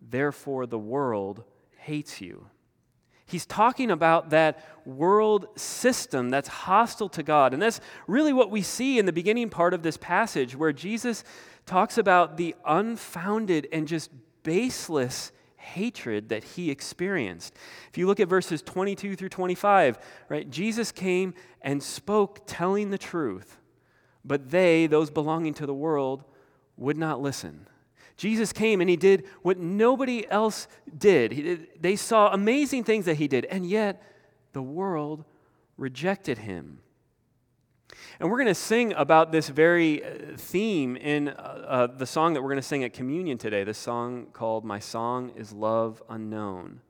therefore 0.00 0.66
the 0.66 0.78
world 0.78 1.44
hates 1.76 2.20
you. 2.20 2.46
He's 3.26 3.44
talking 3.44 3.90
about 3.90 4.30
that 4.30 4.64
world 4.86 5.48
system 5.56 6.30
that's 6.30 6.48
hostile 6.48 7.10
to 7.10 7.22
God. 7.22 7.52
And 7.52 7.60
that's 7.60 7.80
really 8.06 8.32
what 8.32 8.50
we 8.50 8.62
see 8.62 8.98
in 8.98 9.04
the 9.04 9.12
beginning 9.12 9.50
part 9.50 9.74
of 9.74 9.82
this 9.82 9.98
passage, 9.98 10.56
where 10.56 10.72
Jesus 10.72 11.24
talks 11.66 11.98
about 11.98 12.38
the 12.38 12.54
unfounded 12.64 13.68
and 13.70 13.86
just 13.86 14.10
baseless 14.42 15.30
hatred 15.74 16.28
that 16.30 16.44
he 16.44 16.70
experienced. 16.70 17.54
If 17.90 17.98
you 17.98 18.06
look 18.06 18.20
at 18.20 18.28
verses 18.28 18.62
22 18.62 19.16
through 19.16 19.28
25, 19.28 19.98
right, 20.28 20.48
Jesus 20.48 20.92
came 20.92 21.34
and 21.62 21.82
spoke 21.82 22.40
telling 22.46 22.90
the 22.90 22.98
truth, 22.98 23.58
but 24.24 24.50
they, 24.50 24.86
those 24.86 25.10
belonging 25.10 25.54
to 25.54 25.66
the 25.66 25.74
world, 25.74 26.24
would 26.76 26.96
not 26.96 27.20
listen. 27.20 27.66
Jesus 28.16 28.52
came 28.52 28.80
and 28.80 28.90
he 28.90 28.96
did 28.96 29.26
what 29.42 29.58
nobody 29.58 30.28
else 30.30 30.66
did. 30.96 31.30
did. 31.30 31.68
They 31.80 31.96
saw 31.96 32.32
amazing 32.32 32.84
things 32.84 33.04
that 33.04 33.16
he 33.16 33.28
did, 33.28 33.44
and 33.44 33.64
yet 33.64 34.02
the 34.52 34.62
world 34.62 35.24
rejected 35.76 36.38
him. 36.38 36.80
And 38.20 38.30
we're 38.30 38.36
going 38.36 38.48
to 38.48 38.54
sing 38.54 38.92
about 38.94 39.32
this 39.32 39.48
very 39.48 40.04
uh, 40.04 40.08
theme 40.36 40.96
in 40.96 41.28
uh, 41.28 41.32
uh, 41.32 41.86
the 41.86 42.06
song 42.06 42.34
that 42.34 42.42
we're 42.42 42.48
going 42.48 42.56
to 42.56 42.62
sing 42.62 42.84
at 42.84 42.92
communion 42.92 43.38
today, 43.38 43.64
the 43.64 43.74
song 43.74 44.26
called 44.32 44.64
My 44.64 44.78
Song 44.78 45.30
is 45.36 45.52
Love 45.52 46.02
Unknown, 46.08 46.80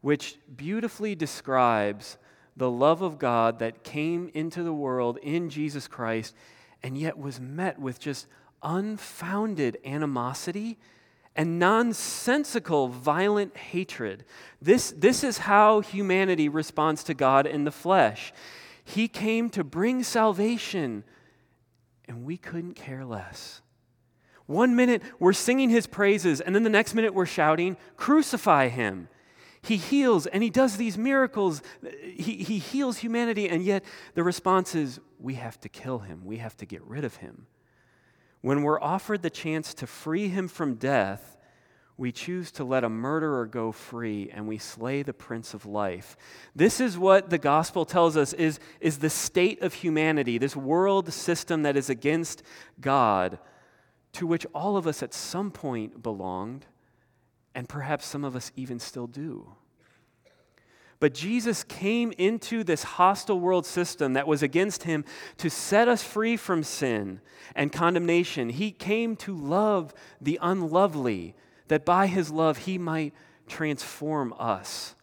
which 0.00 0.38
beautifully 0.54 1.14
describes 1.14 2.18
the 2.56 2.70
love 2.70 3.02
of 3.02 3.18
God 3.18 3.58
that 3.60 3.82
came 3.84 4.30
into 4.34 4.62
the 4.62 4.72
world 4.72 5.18
in 5.22 5.48
Jesus 5.48 5.88
Christ 5.88 6.34
and 6.82 6.98
yet 6.98 7.16
was 7.16 7.40
met 7.40 7.78
with 7.78 7.98
just 7.98 8.26
unfounded 8.62 9.78
animosity 9.84 10.78
and 11.34 11.58
nonsensical 11.58 12.88
violent 12.88 13.56
hatred. 13.56 14.24
This, 14.60 14.92
this 14.96 15.24
is 15.24 15.38
how 15.38 15.80
humanity 15.80 16.48
responds 16.48 17.02
to 17.04 17.14
God 17.14 17.46
in 17.46 17.64
the 17.64 17.70
flesh. 17.70 18.32
He 18.84 19.08
came 19.08 19.48
to 19.50 19.64
bring 19.64 20.02
salvation, 20.02 21.04
and 22.06 22.24
we 22.24 22.36
couldn't 22.36 22.74
care 22.74 23.04
less. 23.04 23.62
One 24.46 24.76
minute 24.76 25.02
we're 25.18 25.32
singing 25.32 25.70
his 25.70 25.86
praises, 25.86 26.40
and 26.40 26.54
then 26.54 26.62
the 26.62 26.70
next 26.70 26.94
minute 26.94 27.14
we're 27.14 27.26
shouting, 27.26 27.76
Crucify 27.96 28.68
him. 28.68 29.08
He 29.62 29.76
heals 29.76 30.26
and 30.26 30.42
he 30.42 30.50
does 30.50 30.76
these 30.76 30.98
miracles. 30.98 31.62
He, 32.02 32.34
he 32.42 32.58
heals 32.58 32.98
humanity, 32.98 33.48
and 33.48 33.62
yet 33.62 33.84
the 34.14 34.24
response 34.24 34.74
is, 34.74 34.98
We 35.20 35.34
have 35.34 35.60
to 35.60 35.68
kill 35.68 36.00
him. 36.00 36.24
We 36.24 36.38
have 36.38 36.56
to 36.58 36.66
get 36.66 36.82
rid 36.82 37.04
of 37.04 37.16
him. 37.16 37.46
When 38.40 38.62
we're 38.62 38.80
offered 38.80 39.22
the 39.22 39.30
chance 39.30 39.72
to 39.74 39.86
free 39.86 40.28
him 40.28 40.48
from 40.48 40.74
death, 40.74 41.36
we 41.96 42.10
choose 42.10 42.50
to 42.52 42.64
let 42.64 42.84
a 42.84 42.88
murderer 42.88 43.46
go 43.46 43.70
free 43.70 44.30
and 44.32 44.48
we 44.48 44.58
slay 44.58 45.02
the 45.02 45.12
prince 45.12 45.54
of 45.54 45.66
life. 45.66 46.16
This 46.54 46.80
is 46.80 46.98
what 46.98 47.30
the 47.30 47.38
gospel 47.38 47.84
tells 47.84 48.16
us 48.16 48.32
is, 48.32 48.58
is 48.80 48.98
the 48.98 49.10
state 49.10 49.62
of 49.62 49.74
humanity, 49.74 50.38
this 50.38 50.56
world 50.56 51.12
system 51.12 51.62
that 51.62 51.76
is 51.76 51.90
against 51.90 52.42
God, 52.80 53.38
to 54.14 54.26
which 54.26 54.46
all 54.54 54.76
of 54.76 54.86
us 54.86 55.02
at 55.02 55.14
some 55.14 55.50
point 55.50 56.02
belonged, 56.02 56.66
and 57.54 57.68
perhaps 57.68 58.06
some 58.06 58.24
of 58.24 58.34
us 58.34 58.50
even 58.56 58.78
still 58.78 59.06
do. 59.06 59.54
But 61.02 61.14
Jesus 61.14 61.64
came 61.64 62.12
into 62.16 62.62
this 62.62 62.84
hostile 62.84 63.40
world 63.40 63.66
system 63.66 64.12
that 64.12 64.28
was 64.28 64.40
against 64.40 64.84
him 64.84 65.04
to 65.38 65.50
set 65.50 65.88
us 65.88 66.04
free 66.04 66.36
from 66.36 66.62
sin 66.62 67.20
and 67.56 67.72
condemnation. 67.72 68.50
He 68.50 68.70
came 68.70 69.16
to 69.16 69.36
love 69.36 69.92
the 70.20 70.38
unlovely, 70.40 71.34
that 71.72 71.86
by 71.86 72.06
his 72.06 72.30
love 72.30 72.58
he 72.58 72.76
might 72.76 73.14
transform 73.48 74.34
us. 74.38 74.94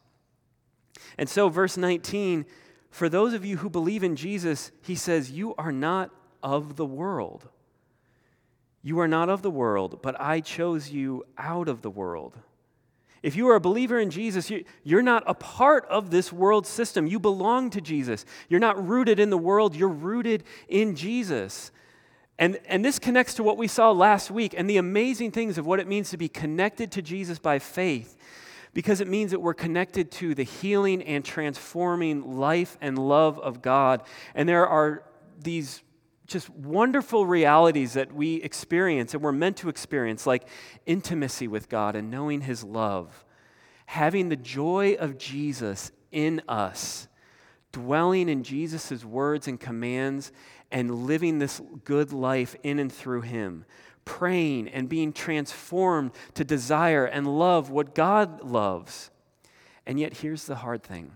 And 1.18 1.28
so, 1.28 1.50
verse 1.50 1.78
19, 1.78 2.46
for 2.92 3.10
those 3.10 3.34
of 3.34 3.44
you 3.44 3.58
who 3.58 3.72
believe 3.72 4.04
in 4.04 4.16
Jesus, 4.16 4.72
he 4.84 4.94
says, 4.94 5.32
You 5.32 5.56
are 5.56 5.72
not 5.72 6.12
of 6.44 6.76
the 6.76 6.86
world. 6.86 7.50
You 8.84 9.00
are 9.00 9.08
not 9.08 9.30
of 9.30 9.42
the 9.42 9.50
world, 9.50 10.04
but 10.04 10.22
I 10.22 10.42
chose 10.42 10.92
you 10.92 11.24
out 11.40 11.68
of 11.68 11.82
the 11.82 11.90
world. 11.90 12.38
If 13.24 13.36
you 13.36 13.50
are 13.50 13.56
a 13.56 13.60
believer 13.60 14.00
in 14.00 14.12
Jesus, 14.12 14.52
you're 14.84 15.02
not 15.02 15.24
a 15.26 15.34
part 15.34 15.88
of 15.88 16.12
this 16.12 16.32
world 16.32 16.68
system. 16.68 17.08
You 17.08 17.20
belong 17.20 17.72
to 17.72 17.82
Jesus. 17.82 18.26
You're 18.48 18.60
not 18.60 18.88
rooted 18.88 19.20
in 19.20 19.32
the 19.32 19.40
world, 19.40 19.76
you're 19.76 19.90
rooted 19.90 20.44
in 20.68 20.96
Jesus. 20.96 21.72
And, 22.40 22.58
and 22.68 22.84
this 22.86 23.00
connects 23.00 23.34
to 23.36 23.44
what 23.44 23.58
we 23.58 23.68
saw 23.68 23.92
last 23.92 24.32
week 24.32 24.56
and 24.58 24.70
the 24.70 24.78
amazing 24.78 25.32
things 25.32 25.58
of 25.58 25.66
what 25.68 25.82
it 25.82 25.88
means 25.88 26.10
to 26.12 26.18
be 26.18 26.30
connected 26.30 26.90
to 26.94 27.02
Jesus 27.02 27.38
by 27.38 27.60
faith, 27.60 28.16
because 28.74 29.02
it 29.02 29.10
means 29.10 29.32
that 29.32 29.42
we're 29.42 29.54
connected 29.54 30.10
to 30.12 30.34
the 30.34 30.44
healing 30.44 31.04
and 31.04 31.26
transforming 31.26 32.38
life 32.38 32.78
and 32.80 32.98
love 32.98 33.38
of 33.40 33.62
God. 33.62 34.04
And 34.34 34.48
there 34.48 34.66
are 34.66 35.04
these 35.38 35.84
just 36.28 36.50
wonderful 36.52 37.26
realities 37.26 37.94
that 37.94 38.14
we 38.14 38.36
experience 38.36 39.14
and 39.14 39.22
we're 39.22 39.34
meant 39.34 39.58
to 39.58 39.68
experience, 39.68 40.26
like 40.26 40.48
intimacy 40.86 41.50
with 41.50 41.68
God 41.68 41.98
and 41.98 42.10
knowing 42.10 42.40
His 42.40 42.64
love, 42.64 43.26
having 43.86 44.30
the 44.30 44.38
joy 44.38 44.96
of 44.98 45.18
Jesus 45.18 45.92
in 46.10 46.42
us, 46.48 47.10
dwelling 47.74 48.30
in 48.30 48.44
Jesus' 48.44 49.04
words 49.04 49.48
and 49.48 49.60
commands, 49.60 50.32
and 50.72 51.06
living 51.06 51.40
this 51.40 51.62
good 51.84 52.14
life 52.14 52.56
in 52.64 52.80
and 52.80 52.92
through 52.92 53.22
Him, 53.22 53.66
praying 54.06 54.68
and 54.70 54.88
being 54.88 55.14
transformed 55.14 56.12
to 56.36 56.44
desire 56.44 57.06
and 57.06 57.40
love 57.40 57.70
what 57.70 57.96
God 57.96 58.42
loves. 58.44 59.10
And 59.86 60.00
yet, 60.00 60.18
here's 60.18 60.46
the 60.46 60.56
hard 60.56 60.84
thing 60.84 61.12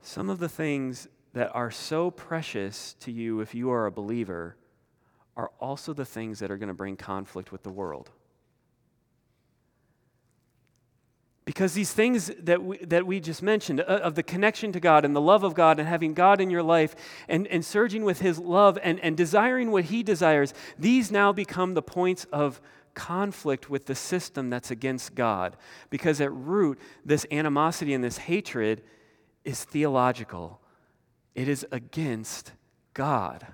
some 0.00 0.28
of 0.28 0.38
the 0.38 0.48
things 0.48 1.08
that 1.32 1.50
are 1.54 1.70
so 1.70 2.10
precious 2.10 2.94
to 3.00 3.10
you 3.10 3.40
if 3.40 3.54
you 3.54 3.70
are 3.70 3.86
a 3.86 3.92
believer 3.92 4.56
are 5.36 5.50
also 5.60 5.92
the 5.92 6.04
things 6.04 6.40
that 6.40 6.50
are 6.50 6.58
going 6.58 6.68
to 6.68 6.74
bring 6.74 6.96
conflict 6.96 7.52
with 7.52 7.62
the 7.62 7.70
world. 7.70 8.10
Because 11.44 11.74
these 11.74 11.92
things 11.92 12.30
that 12.38 12.62
we, 12.62 12.78
that 12.78 13.04
we 13.04 13.18
just 13.18 13.42
mentioned, 13.42 13.80
uh, 13.80 13.84
of 13.84 14.14
the 14.14 14.22
connection 14.22 14.70
to 14.72 14.80
God 14.80 15.04
and 15.04 15.14
the 15.14 15.20
love 15.20 15.42
of 15.42 15.54
God 15.54 15.80
and 15.80 15.88
having 15.88 16.14
God 16.14 16.40
in 16.40 16.50
your 16.50 16.62
life 16.62 16.94
and, 17.28 17.48
and 17.48 17.64
surging 17.64 18.04
with 18.04 18.20
His 18.20 18.38
love 18.38 18.78
and, 18.82 19.00
and 19.00 19.16
desiring 19.16 19.72
what 19.72 19.84
He 19.84 20.04
desires, 20.04 20.54
these 20.78 21.10
now 21.10 21.32
become 21.32 21.74
the 21.74 21.82
points 21.82 22.26
of 22.32 22.60
conflict 22.94 23.68
with 23.68 23.86
the 23.86 23.94
system 23.94 24.50
that's 24.50 24.70
against 24.70 25.16
God. 25.16 25.56
Because 25.90 26.20
at 26.20 26.32
root, 26.32 26.78
this 27.04 27.26
animosity 27.32 27.92
and 27.92 28.04
this 28.04 28.18
hatred 28.18 28.82
is 29.44 29.64
theological, 29.64 30.60
it 31.34 31.48
is 31.48 31.66
against 31.72 32.52
God, 32.94 33.46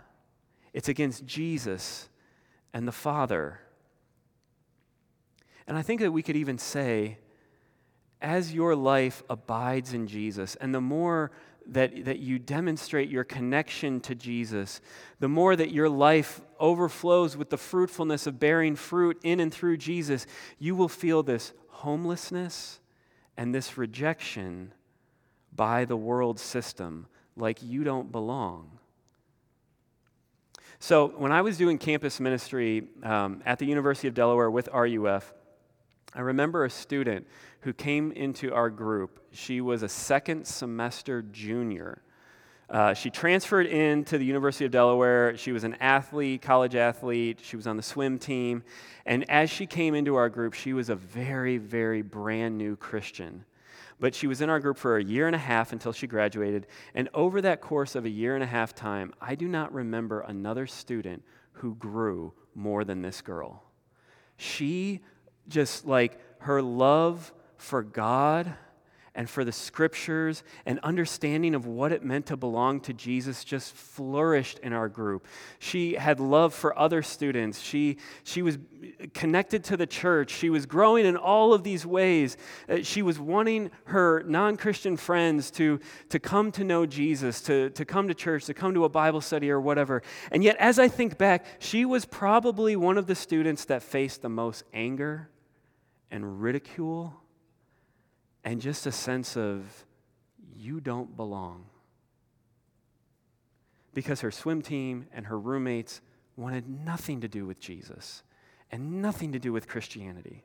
it's 0.74 0.88
against 0.88 1.24
Jesus 1.24 2.10
and 2.74 2.86
the 2.86 2.92
Father. 2.92 3.60
And 5.66 5.76
I 5.76 5.82
think 5.82 6.00
that 6.02 6.12
we 6.12 6.22
could 6.22 6.36
even 6.36 6.58
say, 6.58 7.18
as 8.20 8.52
your 8.52 8.74
life 8.74 9.22
abides 9.30 9.92
in 9.92 10.06
Jesus, 10.06 10.56
and 10.56 10.74
the 10.74 10.80
more 10.80 11.30
that, 11.66 12.06
that 12.06 12.18
you 12.18 12.38
demonstrate 12.38 13.10
your 13.10 13.24
connection 13.24 14.00
to 14.00 14.14
Jesus, 14.14 14.80
the 15.20 15.28
more 15.28 15.54
that 15.54 15.70
your 15.70 15.88
life 15.88 16.40
overflows 16.58 17.36
with 17.36 17.50
the 17.50 17.58
fruitfulness 17.58 18.26
of 18.26 18.40
bearing 18.40 18.74
fruit 18.74 19.18
in 19.22 19.38
and 19.38 19.52
through 19.52 19.76
Jesus, 19.76 20.26
you 20.58 20.74
will 20.74 20.88
feel 20.88 21.22
this 21.22 21.52
homelessness 21.68 22.80
and 23.36 23.54
this 23.54 23.76
rejection 23.76 24.72
by 25.54 25.84
the 25.84 25.96
world 25.96 26.40
system 26.40 27.06
like 27.36 27.62
you 27.62 27.84
don't 27.84 28.10
belong. 28.10 28.78
So, 30.80 31.08
when 31.08 31.32
I 31.32 31.42
was 31.42 31.56
doing 31.56 31.76
campus 31.76 32.20
ministry 32.20 32.84
um, 33.02 33.42
at 33.44 33.58
the 33.58 33.66
University 33.66 34.06
of 34.06 34.14
Delaware 34.14 34.50
with 34.50 34.68
RUF, 34.72 35.32
I 36.14 36.20
remember 36.20 36.64
a 36.64 36.70
student 36.70 37.26
who 37.60 37.72
came 37.72 38.12
into 38.12 38.52
our 38.52 38.70
group. 38.70 39.20
She 39.30 39.60
was 39.60 39.82
a 39.82 39.88
second 39.88 40.46
semester 40.46 41.22
junior. 41.22 42.02
Uh, 42.70 42.92
she 42.92 43.10
transferred 43.10 43.66
into 43.66 44.18
the 44.18 44.24
University 44.24 44.64
of 44.64 44.70
Delaware. 44.70 45.36
She 45.36 45.52
was 45.52 45.64
an 45.64 45.74
athlete, 45.80 46.42
college 46.42 46.74
athlete. 46.74 47.40
She 47.42 47.56
was 47.56 47.66
on 47.66 47.76
the 47.76 47.82
swim 47.82 48.18
team. 48.18 48.62
And 49.06 49.28
as 49.30 49.48
she 49.50 49.66
came 49.66 49.94
into 49.94 50.16
our 50.16 50.28
group, 50.28 50.52
she 50.52 50.72
was 50.72 50.90
a 50.90 50.94
very, 50.94 51.56
very 51.56 52.02
brand 52.02 52.58
new 52.58 52.76
Christian. 52.76 53.44
But 54.00 54.14
she 54.14 54.26
was 54.26 54.40
in 54.40 54.50
our 54.50 54.60
group 54.60 54.76
for 54.76 54.96
a 54.96 55.04
year 55.04 55.26
and 55.26 55.34
a 55.34 55.40
half 55.40 55.72
until 55.72 55.92
she 55.92 56.06
graduated. 56.06 56.66
And 56.94 57.08
over 57.14 57.40
that 57.40 57.60
course 57.60 57.94
of 57.94 58.04
a 58.04 58.10
year 58.10 58.34
and 58.34 58.44
a 58.44 58.46
half 58.46 58.74
time, 58.74 59.12
I 59.20 59.34
do 59.34 59.48
not 59.48 59.72
remember 59.72 60.20
another 60.20 60.66
student 60.66 61.22
who 61.52 61.74
grew 61.74 62.32
more 62.54 62.84
than 62.84 63.02
this 63.02 63.20
girl. 63.20 63.64
She 64.36 65.00
just 65.48 65.86
like 65.86 66.18
her 66.40 66.62
love 66.62 67.32
for 67.56 67.82
God 67.82 68.54
and 69.18 69.28
for 69.28 69.44
the 69.44 69.50
scriptures 69.50 70.44
and 70.64 70.78
understanding 70.84 71.56
of 71.56 71.66
what 71.66 71.90
it 71.90 72.04
meant 72.04 72.26
to 72.26 72.36
belong 72.36 72.78
to 72.78 72.92
Jesus 72.92 73.42
just 73.42 73.74
flourished 73.74 74.60
in 74.60 74.72
our 74.72 74.88
group. 74.88 75.26
She 75.58 75.94
had 75.94 76.20
love 76.20 76.54
for 76.54 76.78
other 76.78 77.02
students. 77.02 77.60
She, 77.60 77.96
she 78.22 78.42
was 78.42 78.58
connected 79.14 79.64
to 79.64 79.76
the 79.76 79.88
church. 79.88 80.30
She 80.30 80.50
was 80.50 80.66
growing 80.66 81.04
in 81.04 81.16
all 81.16 81.52
of 81.52 81.64
these 81.64 81.84
ways. 81.84 82.36
Uh, 82.68 82.82
she 82.82 83.02
was 83.02 83.18
wanting 83.18 83.72
her 83.86 84.22
non 84.24 84.56
Christian 84.56 84.96
friends 84.96 85.50
to, 85.52 85.80
to 86.10 86.20
come 86.20 86.52
to 86.52 86.62
know 86.62 86.86
Jesus, 86.86 87.40
to, 87.42 87.70
to 87.70 87.84
come 87.84 88.06
to 88.06 88.14
church, 88.14 88.44
to 88.44 88.54
come 88.54 88.72
to 88.74 88.84
a 88.84 88.88
Bible 88.88 89.20
study 89.20 89.50
or 89.50 89.60
whatever. 89.60 90.00
And 90.30 90.44
yet, 90.44 90.56
as 90.60 90.78
I 90.78 90.86
think 90.86 91.18
back, 91.18 91.44
she 91.58 91.84
was 91.84 92.04
probably 92.04 92.76
one 92.76 92.96
of 92.96 93.08
the 93.08 93.16
students 93.16 93.64
that 93.64 93.82
faced 93.82 94.22
the 94.22 94.28
most 94.28 94.62
anger 94.72 95.28
and 96.10 96.42
ridicule 96.42 97.14
and 98.44 98.60
just 98.60 98.86
a 98.86 98.92
sense 98.92 99.36
of 99.36 99.84
you 100.54 100.80
don't 100.80 101.16
belong. 101.16 101.66
Because 103.94 104.20
her 104.20 104.30
swim 104.30 104.62
team 104.62 105.06
and 105.12 105.26
her 105.26 105.38
roommates 105.38 106.00
wanted 106.36 106.68
nothing 106.68 107.20
to 107.20 107.28
do 107.28 107.44
with 107.46 107.58
Jesus 107.60 108.22
and 108.70 109.02
nothing 109.02 109.32
to 109.32 109.38
do 109.38 109.52
with 109.52 109.66
Christianity. 109.66 110.44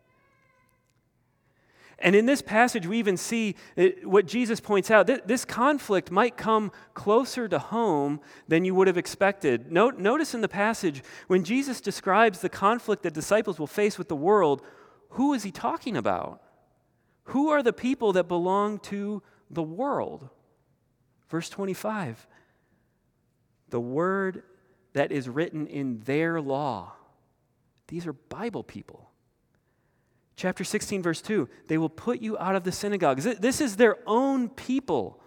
And 2.00 2.16
in 2.16 2.26
this 2.26 2.42
passage, 2.42 2.88
we 2.88 2.98
even 2.98 3.16
see 3.16 3.56
uh, 3.78 3.86
what 4.04 4.26
Jesus 4.26 4.60
points 4.60 4.92
out. 4.92 5.08
This 5.08 5.46
conflict 5.46 6.12
might 6.12 6.36
come 6.36 6.72
closer 6.94 7.48
to 7.48 7.60
home 7.60 8.20
than 8.48 8.66
you 8.66 8.76
would 8.76 8.88
have 8.88 8.98
expected. 8.98 9.72
Notice 9.72 10.34
in 10.34 10.42
the 10.42 10.50
passage, 10.50 11.04
when 11.28 11.44
Jesus 11.44 11.80
describes 11.80 12.40
the 12.40 12.50
conflict 12.50 13.04
that 13.04 13.14
disciples 13.14 13.60
will 13.60 13.68
face 13.68 13.98
with 13.98 14.10
the 14.10 14.16
world, 14.16 14.64
who 15.14 15.34
is 15.34 15.44
he 15.44 15.52
talking 15.52 15.96
about? 15.96 16.42
Who 17.26 17.50
are 17.50 17.64
the 17.64 17.74
people 17.74 18.14
that 18.14 18.28
belong 18.28 18.80
to 18.80 19.22
the 19.50 19.64
world? 19.64 20.30
Verse 21.30 21.50
25 21.50 22.28
the 23.70 23.80
word 23.80 24.44
that 24.94 25.12
is 25.12 25.28
written 25.28 25.66
in 25.66 26.00
their 26.02 26.40
law. 26.40 26.94
These 27.88 28.06
are 28.06 28.14
Bible 28.14 28.64
people. 28.64 29.10
Chapter 30.36 30.64
16, 30.64 31.02
verse 31.02 31.22
2 31.24 31.50
they 31.68 31.80
will 31.80 31.90
put 31.90 32.22
you 32.22 32.38
out 32.38 32.56
of 32.56 32.64
the 32.64 32.72
synagogues. 32.72 33.24
This 33.24 33.62
is 33.62 33.76
their 33.76 33.98
own 34.06 34.50
people. 34.50 35.23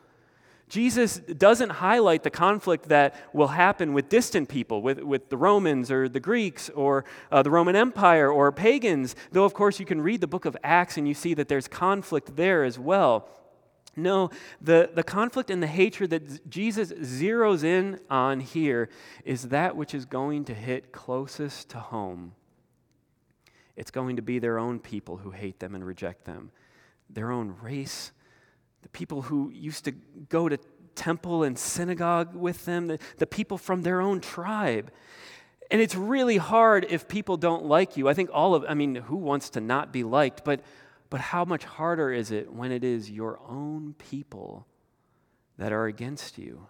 Jesus 0.68 1.18
doesn't 1.18 1.70
highlight 1.70 2.24
the 2.24 2.30
conflict 2.30 2.88
that 2.88 3.14
will 3.32 3.48
happen 3.48 3.92
with 3.92 4.08
distant 4.08 4.48
people, 4.48 4.82
with, 4.82 4.98
with 4.98 5.28
the 5.28 5.36
Romans 5.36 5.92
or 5.92 6.08
the 6.08 6.18
Greeks 6.18 6.68
or 6.70 7.04
uh, 7.30 7.42
the 7.42 7.50
Roman 7.50 7.76
Empire 7.76 8.30
or 8.30 8.50
pagans, 8.50 9.14
though, 9.30 9.44
of 9.44 9.54
course, 9.54 9.78
you 9.78 9.86
can 9.86 10.00
read 10.00 10.20
the 10.20 10.26
book 10.26 10.44
of 10.44 10.56
Acts 10.64 10.96
and 10.96 11.06
you 11.06 11.14
see 11.14 11.34
that 11.34 11.46
there's 11.46 11.68
conflict 11.68 12.34
there 12.34 12.64
as 12.64 12.78
well. 12.78 13.28
No, 13.94 14.30
the, 14.60 14.90
the 14.92 15.04
conflict 15.04 15.50
and 15.50 15.62
the 15.62 15.68
hatred 15.68 16.10
that 16.10 16.50
Jesus 16.50 16.92
zeroes 16.92 17.64
in 17.64 17.98
on 18.10 18.40
here 18.40 18.90
is 19.24 19.48
that 19.48 19.74
which 19.74 19.94
is 19.94 20.04
going 20.04 20.44
to 20.46 20.54
hit 20.54 20.92
closest 20.92 21.70
to 21.70 21.78
home. 21.78 22.32
It's 23.76 23.90
going 23.90 24.16
to 24.16 24.22
be 24.22 24.38
their 24.38 24.58
own 24.58 24.80
people 24.80 25.18
who 25.18 25.30
hate 25.30 25.60
them 25.60 25.74
and 25.74 25.86
reject 25.86 26.24
them, 26.24 26.50
their 27.08 27.30
own 27.30 27.56
race, 27.62 28.12
the 28.86 28.90
people 28.90 29.22
who 29.22 29.50
used 29.50 29.84
to 29.84 29.90
go 30.28 30.48
to 30.48 30.56
temple 30.94 31.42
and 31.42 31.58
synagogue 31.58 32.36
with 32.36 32.64
them, 32.66 32.86
the, 32.86 33.00
the 33.16 33.26
people 33.26 33.58
from 33.58 33.82
their 33.82 34.00
own 34.00 34.20
tribe. 34.20 34.92
And 35.72 35.80
it's 35.80 35.96
really 35.96 36.36
hard 36.36 36.86
if 36.88 37.08
people 37.08 37.36
don't 37.36 37.64
like 37.64 37.96
you. 37.96 38.08
I 38.08 38.14
think 38.14 38.30
all 38.32 38.54
of, 38.54 38.64
I 38.68 38.74
mean, 38.74 38.94
who 38.94 39.16
wants 39.16 39.50
to 39.50 39.60
not 39.60 39.92
be 39.92 40.04
liked? 40.04 40.44
But, 40.44 40.60
but 41.10 41.20
how 41.20 41.44
much 41.44 41.64
harder 41.64 42.12
is 42.12 42.30
it 42.30 42.52
when 42.52 42.70
it 42.70 42.84
is 42.84 43.10
your 43.10 43.40
own 43.48 43.96
people 43.98 44.68
that 45.58 45.72
are 45.72 45.86
against 45.86 46.38
you? 46.38 46.68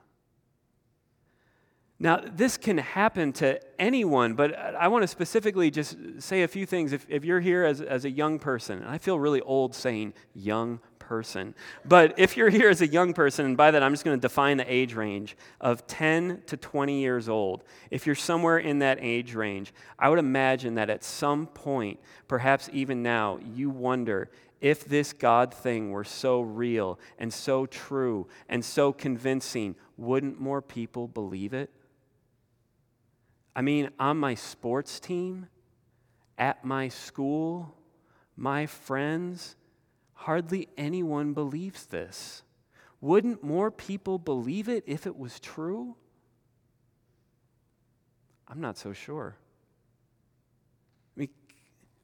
Now, 1.99 2.23
this 2.25 2.57
can 2.57 2.79
happen 2.79 3.35
to 3.35 3.61
anyone, 3.79 4.33
but 4.33 4.55
I 4.55 4.89
want 4.89 5.03
to 5.03 5.09
specifically 5.09 5.71
just 5.71 5.99
say 6.19 6.45
a 6.45 6.49
few 6.49 6.65
things. 6.65 6.95
If, 6.95 7.05
if 7.11 7.27
you're 7.27 7.41
here 7.41 7.65
as, 7.65 7.83
as 7.83 8.07
a 8.07 8.11
young 8.11 8.39
person, 8.39 8.79
and 8.79 8.89
I 8.89 8.97
feel 8.97 9.19
really 9.19 9.43
old 9.43 9.75
saying 9.75 10.15
young 10.35 10.81
person. 11.07 11.55
But 11.85 12.19
if 12.19 12.37
you're 12.37 12.51
here 12.51 12.69
as 12.69 12.81
a 12.81 12.87
young 12.87 13.15
person, 13.15 13.47
and 13.47 13.57
by 13.57 13.71
that 13.71 13.83
I'm 13.83 13.93
just 13.93 14.05
going 14.05 14.19
to 14.19 14.21
define 14.21 14.57
the 14.57 14.73
age 14.73 14.95
range 14.95 15.37
of 15.61 15.87
10 15.87 16.43
to 16.47 16.57
20 16.57 17.01
years 17.01 17.29
old, 17.29 17.63
if 17.91 18.07
you're 18.07 18.17
somewhere 18.17 18.59
in 18.59 18.81
that 18.81 18.99
age 19.01 19.35
range, 19.35 19.73
I 19.99 20.09
would 20.09 20.19
imagine 20.19 20.75
that 20.75 20.91
at 20.91 21.05
some 21.05 21.47
point, 21.47 22.01
perhaps 22.27 22.69
even 22.73 23.03
now, 23.03 23.39
you 23.55 23.71
wonder 23.71 24.31
if 24.61 24.85
this 24.85 25.13
God 25.13 25.55
thing 25.55 25.91
were 25.93 26.05
so 26.05 26.41
real 26.41 26.99
and 27.19 27.33
so 27.33 27.67
true 27.67 28.27
and 28.49 28.65
so 28.65 28.93
convincing, 28.93 29.77
wouldn't 29.97 30.41
more 30.41 30.61
people 30.61 31.07
believe 31.07 31.55
it? 31.55 31.71
I 33.55 33.63
mean, 33.63 33.91
on 33.99 34.19
my 34.19 34.35
sports 34.35 34.99
team, 34.99 35.47
at 36.37 36.65
my 36.65 36.89
school, 36.89 37.75
my 38.37 38.67
friends, 38.67 39.57
Hardly 40.17 40.69
anyone 40.77 41.35
believes 41.35 41.87
this. 41.87 42.43
Wouldn't 43.01 43.45
more 43.45 43.71
people 43.71 44.19
believe 44.19 44.69
it 44.69 44.83
if 44.87 45.07
it 45.07 45.17
was 45.17 45.39
true? 45.39 45.95
I'm 48.49 48.61
not 48.61 48.79
so 48.79 48.93
sure. 48.93 49.37
I 51.17 51.21
mean, 51.21 51.29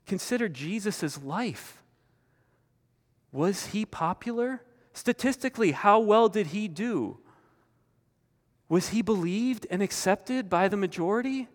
consider 0.06 0.48
Jesus' 0.48 1.22
life. 1.22 1.82
Was 3.32 3.66
he 3.66 3.84
popular? 3.86 4.62
Statistically, 4.92 5.72
how 5.72 5.98
well 5.98 6.28
did 6.28 6.48
he 6.48 6.68
do? 6.68 7.18
Was 8.68 8.90
he 8.90 9.02
believed 9.02 9.66
and 9.70 9.82
accepted 9.82 10.50
by 10.50 10.68
the 10.68 10.76
majority? 10.76 11.48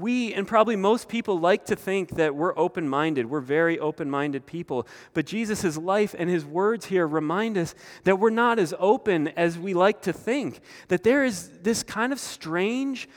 We, 0.00 0.34
and 0.34 0.46
probably 0.46 0.76
most 0.76 1.08
people, 1.08 1.38
like 1.38 1.66
to 1.66 1.76
think 1.76 2.10
that 2.16 2.34
we're 2.34 2.56
open 2.58 2.88
minded. 2.88 3.26
We're 3.26 3.40
very 3.40 3.78
open 3.78 4.10
minded 4.10 4.46
people. 4.46 4.86
But 5.14 5.26
Jesus' 5.26 5.76
life 5.76 6.14
and 6.18 6.28
his 6.28 6.44
words 6.44 6.86
here 6.86 7.06
remind 7.06 7.56
us 7.56 7.74
that 8.04 8.18
we're 8.18 8.30
not 8.30 8.58
as 8.58 8.74
open 8.78 9.28
as 9.28 9.58
we 9.58 9.74
like 9.74 10.02
to 10.02 10.12
think. 10.12 10.60
That 10.88 11.02
there 11.02 11.24
is 11.24 11.48
this 11.62 11.82
kind 11.82 12.12
of 12.12 12.18
strange 12.18 13.08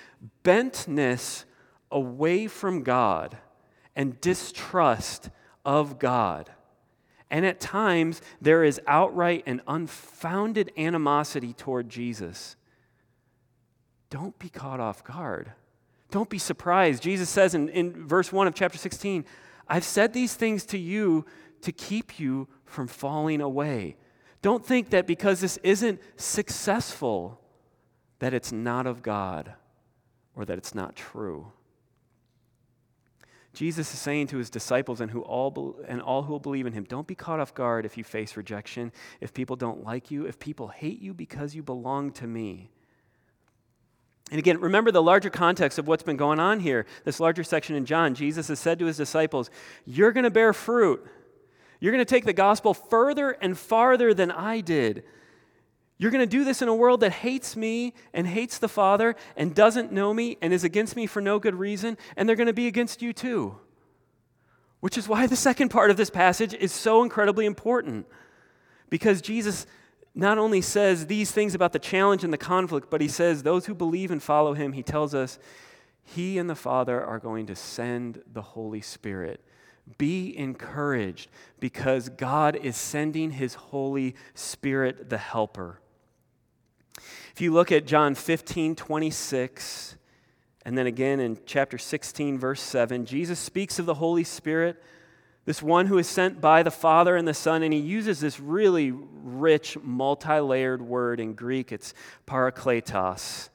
bentness 0.44 1.44
away 1.92 2.48
from 2.48 2.84
God 2.84 3.38
and 3.96 4.20
distrust 4.22 5.30
of 5.66 6.00
God. 6.00 6.50
And 7.30 7.46
at 7.46 7.60
times, 7.60 8.22
there 8.42 8.64
is 8.64 8.80
outright 8.88 9.44
and 9.46 9.62
unfounded 9.68 10.72
animosity 10.78 11.54
toward 11.54 11.90
Jesus. 11.90 12.56
Don't 14.10 14.38
be 14.40 14.50
caught 14.50 14.80
off 14.80 15.04
guard. 15.04 15.52
Don't 16.12 16.30
be 16.30 16.40
surprised. 16.40 17.04
Jesus 17.04 17.30
says 17.30 17.54
in, 17.54 17.70
in 17.70 18.08
verse 18.08 18.32
1 18.32 18.48
of 18.48 18.56
chapter 18.56 18.78
16, 18.78 19.26
I've 19.68 19.84
said 19.84 20.14
these 20.14 20.34
things 20.34 20.66
to 20.68 20.78
you 20.78 21.26
to 21.62 21.72
keep 21.72 22.20
you 22.20 22.48
from 22.66 22.88
falling 22.88 23.42
away. 23.42 23.98
Don't 24.42 24.66
think 24.66 24.90
that 24.92 25.06
because 25.06 25.42
this 25.42 25.58
isn't 25.58 26.02
successful, 26.16 27.42
that 28.20 28.34
it's 28.34 28.52
not 28.52 28.88
of 28.88 29.02
God 29.02 29.54
or 30.36 30.46
that 30.46 30.58
it's 30.58 30.74
not 30.74 30.96
true. 30.96 31.52
Jesus 33.54 33.94
is 33.94 34.00
saying 34.00 34.28
to 34.28 34.38
his 34.38 34.50
disciples 34.50 35.02
and, 35.02 35.12
who 35.12 35.22
all, 35.22 35.76
and 35.88 36.02
all 36.02 36.24
who 36.24 36.32
will 36.32 36.40
believe 36.40 36.66
in 36.66 36.74
him, 36.74 36.86
don't 36.86 37.08
be 37.08 37.16
caught 37.16 37.40
off 37.40 37.54
guard 37.54 37.86
if 37.86 37.98
you 37.98 38.04
face 38.04 38.38
rejection, 38.38 38.92
if 39.20 39.34
people 39.34 39.56
don't 39.56 39.84
like 39.84 40.12
you, 40.12 40.26
if 40.26 40.40
people 40.40 40.70
hate 40.70 41.02
you 41.02 41.14
because 41.14 41.56
you 41.56 41.64
belong 41.64 42.12
to 42.14 42.28
me. 42.28 42.72
And 44.32 44.38
again, 44.38 44.60
remember 44.60 44.92
the 44.92 45.02
larger 45.02 45.30
context 45.30 45.80
of 45.80 45.88
what's 45.88 46.04
been 46.04 46.18
going 46.18 46.40
on 46.40 46.60
here, 46.60 46.86
this 47.04 47.20
larger 47.20 47.44
section 47.44 47.76
in 47.76 47.86
John. 47.86 48.14
Jesus 48.14 48.48
has 48.50 48.60
said 48.60 48.78
to 48.80 48.86
his 48.86 48.98
disciples, 48.98 49.50
You're 49.86 50.12
going 50.12 50.24
to 50.24 50.30
bear 50.30 50.54
fruit. 50.54 51.06
You're 51.80 51.92
going 51.92 52.06
to 52.06 52.10
take 52.10 52.26
the 52.26 52.34
gospel 52.34 52.74
further 52.74 53.32
and 53.32 53.58
farther 53.58 54.14
than 54.14 54.32
I 54.32 54.62
did. 54.62 55.04
You're 55.98 56.12
going 56.12 56.28
to 56.28 56.38
do 56.38 56.44
this 56.44 56.62
in 56.62 56.68
a 56.68 56.76
world 56.76 57.02
that 57.02 57.12
hates 57.12 57.56
me 57.56 57.94
and 58.14 58.28
hates 58.28 58.58
the 58.58 58.70
Father 58.70 59.16
and 59.36 59.54
doesn't 59.56 59.92
know 59.92 60.14
me 60.14 60.38
and 60.42 60.54
is 60.54 60.64
against 60.64 60.96
me 60.96 61.08
for 61.08 61.22
no 61.22 61.40
good 61.40 61.56
reason, 61.56 61.98
and 62.16 62.28
they're 62.28 62.36
going 62.36 62.48
to 62.48 62.54
be 62.54 62.68
against 62.68 63.02
you 63.02 63.14
too. 63.14 63.58
Which 64.80 64.98
is 64.98 65.10
why 65.10 65.28
the 65.28 65.36
second 65.36 65.70
part 65.70 65.92
of 65.92 65.98
this 65.98 66.10
passage 66.10 66.54
is 66.54 66.72
so 66.72 67.04
incredibly 67.04 67.46
important. 67.46 68.06
Because 68.90 69.22
Jesus 69.22 69.68
not 70.16 70.38
only 70.38 70.62
says 70.62 71.08
these 71.08 71.32
things 71.32 71.56
about 71.56 71.74
the 71.74 71.80
challenge 71.80 72.24
and 72.24 72.34
the 72.34 72.38
conflict, 72.38 72.90
but 72.90 73.02
he 73.02 73.08
says 73.08 73.44
those 73.44 73.68
who 73.68 73.76
believe 73.76 74.12
and 74.12 74.22
follow 74.22 74.54
him, 74.54 74.74
he 74.74 74.84
tells 74.84 75.14
us 75.14 75.40
he 76.04 76.38
and 76.38 76.50
the 76.50 76.56
Father 76.56 77.04
are 77.04 77.20
going 77.20 77.46
to 77.46 77.56
send 77.56 78.22
the 78.32 78.42
Holy 78.42 78.82
Spirit. 78.82 79.44
Be 79.98 80.36
encouraged 80.38 81.30
because 81.60 82.10
God 82.10 82.56
is 82.56 82.76
sending 82.76 83.32
his 83.32 83.56
Holy 83.56 84.16
Spirit, 84.34 85.10
the 85.10 85.18
Helper. 85.18 85.80
If 87.34 87.42
you 87.42 87.54
look 87.54 87.72
at 87.72 87.88
John 87.88 88.16
15, 88.16 88.76
26, 88.76 89.96
and 90.66 90.78
then 90.78 90.88
again 90.88 91.20
in 91.20 91.40
chapter 91.46 91.78
16, 91.78 92.38
verse 92.38 92.62
7, 92.62 93.06
Jesus 93.06 93.40
speaks 93.40 93.80
of 93.80 93.86
the 93.86 93.96
Holy 93.96 94.24
Spirit, 94.24 94.82
this 95.50 95.64
one 95.64 95.88
who 95.88 95.98
is 95.98 96.08
sent 96.08 96.40
by 96.40 96.62
the 96.62 96.70
Father 96.70 97.16
and 97.16 97.28
the 97.28 97.34
Son, 97.34 97.64
and 97.64 97.74
he 97.74 97.80
uses 97.80 98.20
this 98.20 98.40
really 98.40 98.92
rich, 98.92 99.80
multi 99.82 100.40
layered 100.40 100.80
word 100.80 101.20
in 101.20 101.34
Greek. 101.34 101.72
It's 101.72 101.96
parakletos, 102.28 103.50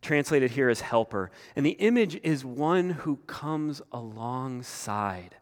translated 0.00 0.52
here 0.52 0.70
as 0.70 0.80
helper. 0.80 1.30
And 1.54 1.66
the 1.66 1.72
image 1.72 2.18
is 2.22 2.42
one 2.42 2.88
who 2.88 3.16
comes 3.26 3.82
alongside. 3.92 5.36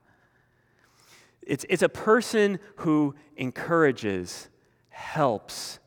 It's, 1.43 1.65
it's 1.69 1.83
a 1.83 1.89
person 1.89 2.59
who 2.79 3.15
encourages, 3.37 4.49
helps, 4.89 5.79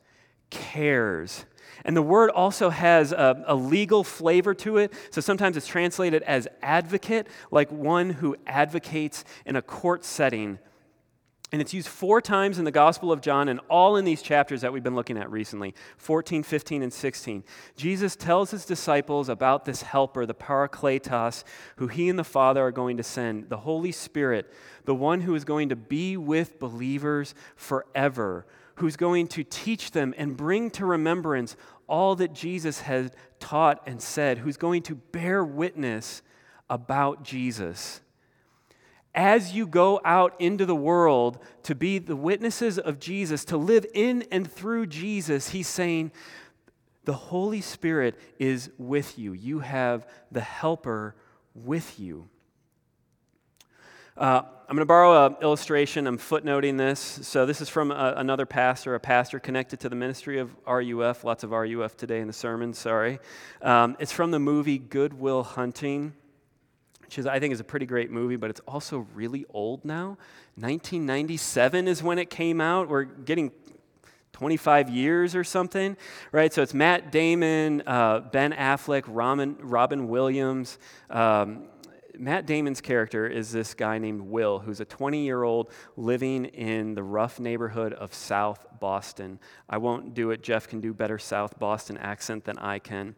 cares, 0.50 1.46
and 1.86 1.96
the 1.96 2.02
word 2.02 2.30
also 2.30 2.70
has 2.70 3.12
a, 3.12 3.44
a, 3.48 3.56
legal 3.56 4.04
flavor 4.04 4.54
to 4.56 4.78
it. 4.78 4.94
So 5.12 5.22
sometimes 5.22 5.58
it's 5.58 5.68
translated 5.68 6.24
as 6.24 6.48
advocate, 6.62 7.28
like 7.52 7.72
one 7.72 8.10
who 8.10 8.36
advocates 8.46 9.24
in 9.46 9.56
a 9.56 9.62
court 9.62 10.04
setting. 10.06 10.60
And 11.52 11.62
it's 11.62 11.74
used 11.74 11.88
four 11.88 12.20
times 12.20 12.60
in 12.60 12.66
the 12.66 12.72
Gospel 12.72 13.10
of 13.10 13.22
John 13.22 13.48
and 13.48 13.62
all 13.70 13.96
in 13.96 14.04
these 14.04 14.22
chapters 14.22 14.62
that 14.62 14.74
we've 14.74 14.84
been 14.84 14.96
looking 14.96 15.18
at 15.18 15.32
recently 15.32 15.74
14, 15.96 16.44
15, 16.44 16.84
and 16.84 16.92
16. 16.92 17.44
Jesus 17.78 18.18
tells 18.18 18.52
his 18.52 18.66
disciples 18.66 19.30
about 19.30 19.64
this 19.64 19.82
helper, 19.82 20.26
the 20.26 20.34
Parakletos, 20.34 21.46
who 21.78 21.88
he 21.88 22.10
and 22.10 22.20
the 22.20 22.26
Father 22.26 22.66
are 22.66 22.72
going 22.72 22.98
to 22.98 23.04
send, 23.04 23.50
the 23.50 23.58
Holy 23.58 23.94
Spirit, 23.94 24.54
the 24.84 24.96
one 24.96 25.22
who 25.22 25.36
is 25.36 25.46
going 25.46 25.70
to 25.70 25.78
be 25.78 26.18
with 26.18 26.60
believers 26.60 27.34
forever 27.56 28.46
who's 28.78 28.96
going 28.96 29.28
to 29.28 29.44
teach 29.44 29.92
them 29.92 30.14
and 30.18 30.38
bring 30.38 30.70
to 30.72 30.86
remembrance 30.86 31.56
all 31.88 32.16
that 32.16 32.34
Jesus 32.34 32.82
had 32.82 33.16
taught 33.40 33.82
and 33.86 34.02
said, 34.02 34.40
who's 34.40 34.58
going 34.58 34.82
to 34.84 34.96
bear 34.96 35.44
witness 35.44 36.22
about 36.70 37.24
Jesus. 37.24 38.02
As 39.16 39.54
you 39.54 39.66
go 39.66 40.00
out 40.06 40.40
into 40.40 40.66
the 40.66 40.76
world 40.76 41.40
to 41.64 41.74
be 41.74 41.98
the 41.98 42.16
witnesses 42.16 42.78
of 42.78 43.00
Jesus, 43.00 43.46
to 43.46 43.58
live 43.58 43.86
in 43.94 44.26
and 44.32 44.52
through 44.52 44.88
Jesus, 44.88 45.50
he's 45.50 45.68
saying, 45.68 46.12
the 47.06 47.14
Holy 47.14 47.62
Spirit 47.62 48.16
is 48.38 48.70
with 48.78 49.18
you. 49.18 49.34
You 49.34 49.60
have 49.60 50.06
the 50.32 50.42
Helper 50.42 51.16
with 51.56 52.00
you. 52.00 52.30
Uh, 54.18 54.42
I'm 54.70 54.76
going 54.76 54.82
to 54.82 54.86
borrow 54.86 55.28
an 55.28 55.38
illustration. 55.42 56.08
I'm 56.08 56.18
footnoting 56.18 56.78
this. 56.78 57.00
So, 57.00 57.46
this 57.46 57.62
is 57.62 57.70
from 57.70 57.90
a, 57.90 58.16
another 58.18 58.46
pastor, 58.46 58.96
a 58.96 59.00
pastor 59.00 59.40
connected 59.40 59.80
to 59.80 59.88
the 59.88 59.96
ministry 59.96 60.40
of 60.40 60.54
RUF. 60.68 61.24
Lots 61.24 61.46
of 61.46 61.52
RUF 61.52 61.96
today 61.96 62.20
in 62.20 62.28
the 62.28 62.34
sermon, 62.34 62.74
sorry. 62.74 63.20
Um, 63.62 63.96
it's 63.98 64.12
from 64.12 64.32
the 64.32 64.40
movie 64.40 64.78
Good 64.78 65.14
Will 65.14 65.44
Hunting, 65.44 66.12
which 67.00 67.18
is, 67.18 67.26
I 67.26 67.40
think 67.40 67.54
is 67.54 67.62
a 67.62 67.64
pretty 67.64 67.86
great 67.86 68.12
movie, 68.12 68.36
but 68.36 68.50
it's 68.50 68.60
also 68.68 69.08
really 69.16 69.46
old 69.54 69.86
now. 69.86 70.18
1997 70.56 71.88
is 71.88 72.04
when 72.04 72.20
it 72.20 72.30
came 72.30 72.60
out. 72.60 72.90
We're 72.90 73.06
getting 73.06 73.54
25 74.34 74.90
years 74.90 75.34
or 75.34 75.46
something, 75.46 75.96
right? 76.34 76.52
So 76.52 76.62
it's 76.62 76.74
Matt 76.74 77.10
Damon, 77.10 77.84
uh, 77.88 78.20
Ben 78.20 78.52
Affleck, 78.52 79.06
Robin, 79.08 79.56
Robin 79.62 80.10
Williams. 80.10 80.78
Um, 81.10 81.70
Matt 82.20 82.46
Damon's 82.46 82.82
character 82.82 83.28
is 83.28 83.52
this 83.52 83.74
guy 83.74 83.98
named 83.98 84.22
Will, 84.22 84.60
who's 84.60 84.80
a 84.80 84.86
20 84.86 85.24
year 85.24 85.44
old 85.44 85.72
living 85.96 86.46
in 86.46 86.96
the 86.96 87.04
rough 87.04 87.40
neighborhood 87.40 87.94
of 87.94 88.14
South 88.14 88.66
Boston. 88.80 89.40
I 89.70 89.78
won't 89.78 90.14
do 90.14 90.32
it. 90.32 90.42
Jeff 90.44 90.68
can 90.68 90.80
do 90.80 90.94
better 90.94 91.18
South 91.18 91.60
Boston 91.60 91.98
accent 91.98 92.46
than 92.46 92.58
I 92.58 92.80
can. 92.80 93.16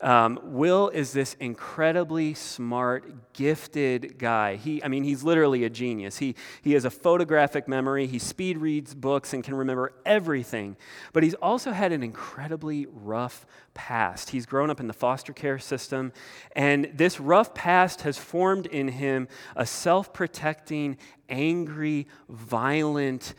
Um, 0.00 0.40
Will 0.42 0.88
is 0.88 1.12
this 1.12 1.34
incredibly 1.40 2.32
smart, 2.32 3.34
gifted 3.34 4.18
guy. 4.18 4.56
He, 4.56 4.82
I 4.82 4.88
mean, 4.88 5.04
he's 5.04 5.22
literally 5.22 5.64
a 5.64 5.70
genius. 5.70 6.18
He, 6.18 6.36
he 6.62 6.72
has 6.72 6.86
a 6.86 6.90
photographic 6.90 7.68
memory, 7.68 8.06
he 8.06 8.18
speed 8.18 8.58
reads 8.58 8.94
books 8.94 9.34
and 9.34 9.44
can 9.44 9.54
remember 9.54 9.92
everything. 10.06 10.76
But 11.12 11.22
he's 11.22 11.34
also 11.34 11.72
had 11.72 11.92
an 11.92 12.02
incredibly 12.02 12.86
rough 12.90 13.44
past. 13.74 14.30
He's 14.30 14.46
grown 14.46 14.70
up 14.70 14.80
in 14.80 14.86
the 14.86 14.94
foster 14.94 15.34
care 15.34 15.58
system, 15.58 16.12
and 16.56 16.90
this 16.94 17.20
rough 17.20 17.52
past 17.52 18.02
has 18.02 18.16
formed 18.16 18.66
in 18.66 18.88
him 18.88 19.28
a 19.54 19.66
self 19.66 20.14
protecting, 20.14 20.96
angry, 21.28 22.06
violent 22.28 23.34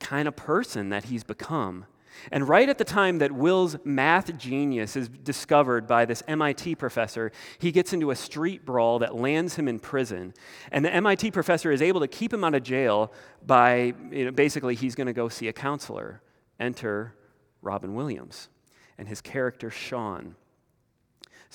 kind 0.00 0.28
of 0.28 0.36
person 0.36 0.88
that 0.90 1.04
he's 1.04 1.24
become. 1.24 1.86
And 2.32 2.48
right 2.48 2.68
at 2.68 2.78
the 2.78 2.84
time 2.84 3.18
that 3.18 3.32
Will's 3.32 3.76
math 3.84 4.36
genius 4.38 4.96
is 4.96 5.08
discovered 5.08 5.86
by 5.86 6.04
this 6.04 6.22
MIT 6.26 6.76
professor, 6.76 7.30
he 7.58 7.72
gets 7.72 7.92
into 7.92 8.10
a 8.10 8.16
street 8.16 8.64
brawl 8.64 8.98
that 9.00 9.14
lands 9.14 9.56
him 9.56 9.68
in 9.68 9.78
prison. 9.78 10.34
And 10.72 10.84
the 10.84 10.92
MIT 10.92 11.30
professor 11.32 11.70
is 11.70 11.82
able 11.82 12.00
to 12.00 12.08
keep 12.08 12.32
him 12.32 12.44
out 12.44 12.54
of 12.54 12.62
jail 12.62 13.12
by 13.44 13.94
you 14.10 14.24
know, 14.24 14.30
basically, 14.30 14.74
he's 14.74 14.94
going 14.94 15.06
to 15.06 15.12
go 15.12 15.28
see 15.28 15.48
a 15.48 15.52
counselor. 15.52 16.22
Enter 16.58 17.14
Robin 17.60 17.94
Williams 17.94 18.48
and 18.98 19.08
his 19.08 19.20
character, 19.20 19.70
Sean. 19.70 20.36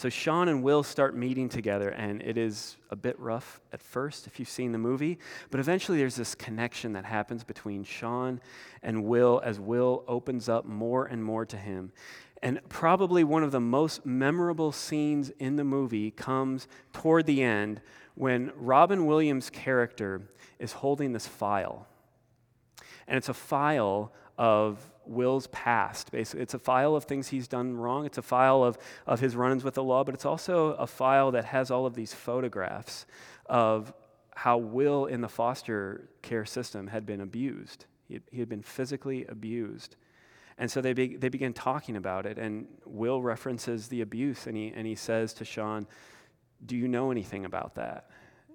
So 0.02 0.10
Sean 0.10 0.48
and 0.48 0.64
Will 0.64 0.82
start 0.82 1.16
meeting 1.16 1.48
together, 1.48 1.90
and 1.90 2.24
it 2.24 2.36
is 2.36 2.78
a 2.90 2.96
bit 2.96 3.20
rough 3.20 3.62
at 3.72 3.84
first 3.84 4.26
if 4.26 4.40
you've 4.40 4.50
seen 4.50 4.72
the 4.72 4.80
movie, 4.80 5.20
but 5.52 5.60
eventually 5.60 6.00
there's 6.00 6.16
this 6.16 6.34
connection 6.34 6.94
that 6.94 7.06
happens 7.06 7.44
between 7.44 7.84
Sean 7.84 8.42
and 8.82 9.04
Will 9.04 9.40
as 9.46 9.60
Will 9.60 10.04
opens 10.08 10.50
up 10.50 10.66
more 10.66 11.06
and 11.06 11.24
more 11.24 11.46
to 11.46 11.56
him. 11.56 11.92
And 12.42 12.62
probably 12.68 13.24
one 13.24 13.44
of 13.44 13.52
the 13.52 13.60
most 13.60 14.04
memorable 14.04 14.72
scenes 14.72 15.30
in 15.38 15.56
the 15.56 15.64
movie 15.64 16.10
comes 16.10 16.68
toward 16.94 17.28
the 17.28 17.44
end 17.44 17.80
when 18.16 18.52
Robin 18.56 19.06
Williams' 19.06 19.52
character 19.52 20.24
is 20.58 20.72
holding 20.72 21.14
this 21.14 21.28
file. 21.28 21.86
And 23.08 23.18
it's 23.18 23.30
a 23.30 23.36
file 23.36 24.12
of 24.36 24.91
Will's 25.12 25.48
past. 25.48 26.12
Basically, 26.12 26.42
it's 26.42 26.54
a 26.54 26.60
file 26.60 26.96
of 26.96 27.04
things 27.06 27.30
he's 27.30 27.48
done 27.48 27.76
wrong. 27.78 28.06
It's 28.06 28.18
a 28.18 28.24
file 28.24 28.64
of, 28.64 28.78
of 29.06 29.20
his 29.20 29.36
run 29.36 29.52
ins 29.52 29.64
with 29.64 29.76
the 29.76 29.84
law, 29.84 30.04
but 30.04 30.14
it's 30.14 30.26
also 30.26 30.74
a 30.74 30.88
file 30.88 31.32
that 31.32 31.46
has 31.46 31.70
all 31.72 31.86
of 31.86 31.94
these 31.94 32.14
photographs 32.14 33.06
of 33.46 33.94
how 34.36 34.58
Will 34.58 35.06
in 35.06 35.22
the 35.22 35.30
foster 35.30 36.10
care 36.22 36.46
system 36.46 36.88
had 36.88 37.06
been 37.06 37.22
abused. 37.22 37.86
He 38.08 38.16
had, 38.16 38.24
he 38.32 38.40
had 38.40 38.50
been 38.50 38.64
physically 38.64 39.26
abused. 39.28 39.96
And 40.58 40.70
so 40.70 40.82
they, 40.82 40.94
be, 40.94 41.16
they 41.16 41.30
begin 41.30 41.54
talking 41.54 41.96
about 41.96 42.26
it, 42.26 42.38
and 42.38 42.68
Will 42.86 43.22
references 43.22 43.88
the 43.88 44.02
abuse, 44.02 44.48
and 44.48 44.56
he, 44.56 44.72
and 44.76 44.86
he 44.86 44.96
says 44.96 45.34
to 45.36 45.46
Sean, 45.46 45.88
Do 46.66 46.76
you 46.76 46.88
know 46.88 47.12
anything 47.12 47.46
about 47.46 47.76
that? 47.76 48.10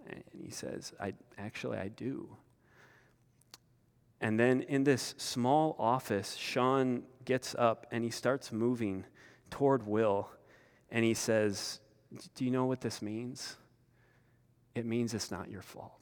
And 0.08 0.22
he 0.40 0.50
says, 0.50 0.92
I, 1.00 1.14
Actually, 1.38 1.78
I 1.78 1.88
do. 1.88 2.28
And 4.20 4.40
then 4.40 4.62
in 4.62 4.84
this 4.84 5.14
small 5.18 5.76
office, 5.78 6.36
Sean 6.36 7.02
gets 7.24 7.54
up 7.58 7.86
and 7.90 8.02
he 8.02 8.10
starts 8.10 8.50
moving 8.52 9.04
toward 9.50 9.86
Will 9.86 10.30
and 10.90 11.04
he 11.04 11.14
says, 11.14 11.80
Do 12.34 12.44
you 12.44 12.50
know 12.50 12.64
what 12.64 12.80
this 12.80 13.02
means? 13.02 13.56
It 14.74 14.86
means 14.86 15.14
it's 15.14 15.30
not 15.30 15.50
your 15.50 15.62
fault. 15.62 15.92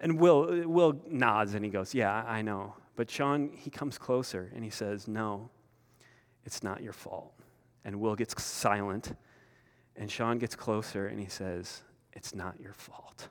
And 0.00 0.20
Will, 0.20 0.68
Will 0.68 1.00
nods 1.08 1.54
and 1.54 1.64
he 1.64 1.70
goes, 1.70 1.94
Yeah, 1.94 2.24
I 2.26 2.42
know. 2.42 2.74
But 2.96 3.10
Sean, 3.10 3.50
he 3.54 3.70
comes 3.70 3.98
closer 3.98 4.50
and 4.54 4.64
he 4.64 4.70
says, 4.70 5.08
No, 5.08 5.50
it's 6.44 6.62
not 6.62 6.82
your 6.82 6.92
fault. 6.92 7.32
And 7.84 8.00
Will 8.00 8.14
gets 8.14 8.42
silent. 8.42 9.14
And 9.94 10.10
Sean 10.10 10.38
gets 10.38 10.54
closer 10.54 11.06
and 11.06 11.18
he 11.18 11.26
says, 11.26 11.82
It's 12.12 12.34
not 12.34 12.60
your 12.60 12.74
fault. 12.74 13.28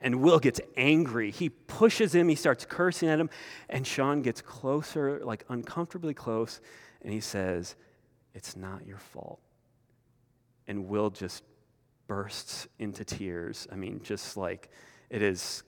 And 0.00 0.20
Will 0.20 0.38
gets 0.38 0.60
angry. 0.76 1.30
He 1.30 1.48
pushes 1.48 2.14
him, 2.14 2.28
he 2.28 2.36
starts 2.36 2.64
cursing 2.64 3.08
at 3.08 3.18
him, 3.18 3.30
and 3.68 3.86
Sean 3.86 4.22
gets 4.22 4.40
closer, 4.40 5.20
like 5.24 5.44
uncomfortably 5.48 6.14
close, 6.14 6.60
and 7.02 7.12
he 7.12 7.20
says, 7.20 7.74
It's 8.34 8.56
not 8.56 8.86
your 8.86 8.98
fault. 8.98 9.40
And 10.68 10.88
Will 10.88 11.10
just 11.10 11.42
bursts 12.06 12.68
into 12.78 13.04
tears. 13.04 13.66
I 13.72 13.76
mean, 13.76 14.00
just 14.02 14.36
like 14.36 14.70
it 15.10 15.22
is 15.22 15.62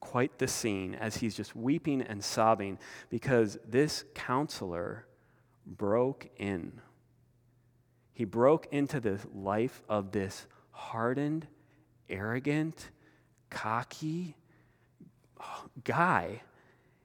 quite 0.00 0.38
the 0.38 0.46
scene 0.46 0.94
as 0.94 1.16
he's 1.16 1.34
just 1.34 1.56
weeping 1.56 2.02
and 2.02 2.22
sobbing 2.22 2.78
because 3.10 3.58
this 3.66 4.04
counselor 4.14 5.06
broke 5.66 6.28
in. 6.36 6.80
He 8.12 8.24
broke 8.24 8.66
into 8.70 9.00
the 9.00 9.18
life 9.34 9.82
of 9.88 10.12
this 10.12 10.46
hardened, 10.70 11.46
arrogant, 12.08 12.90
cocky 13.54 14.34
guy. 15.84 16.42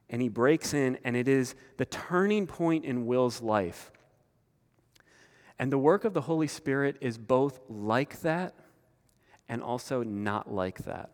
And 0.09 0.21
he 0.21 0.27
breaks 0.27 0.73
in, 0.73 0.97
and 1.03 1.15
it 1.15 1.27
is 1.27 1.55
the 1.77 1.85
turning 1.85 2.47
point 2.47 2.83
in 2.83 3.05
Will's 3.05 3.41
life. 3.41 3.91
And 5.59 5.71
the 5.71 5.77
work 5.77 6.03
of 6.03 6.13
the 6.13 6.21
Holy 6.21 6.47
Spirit 6.47 6.97
is 6.99 7.17
both 7.17 7.59
like 7.69 8.21
that 8.21 8.55
and 9.47 9.61
also 9.61 10.03
not 10.03 10.51
like 10.51 10.79
that. 10.85 11.11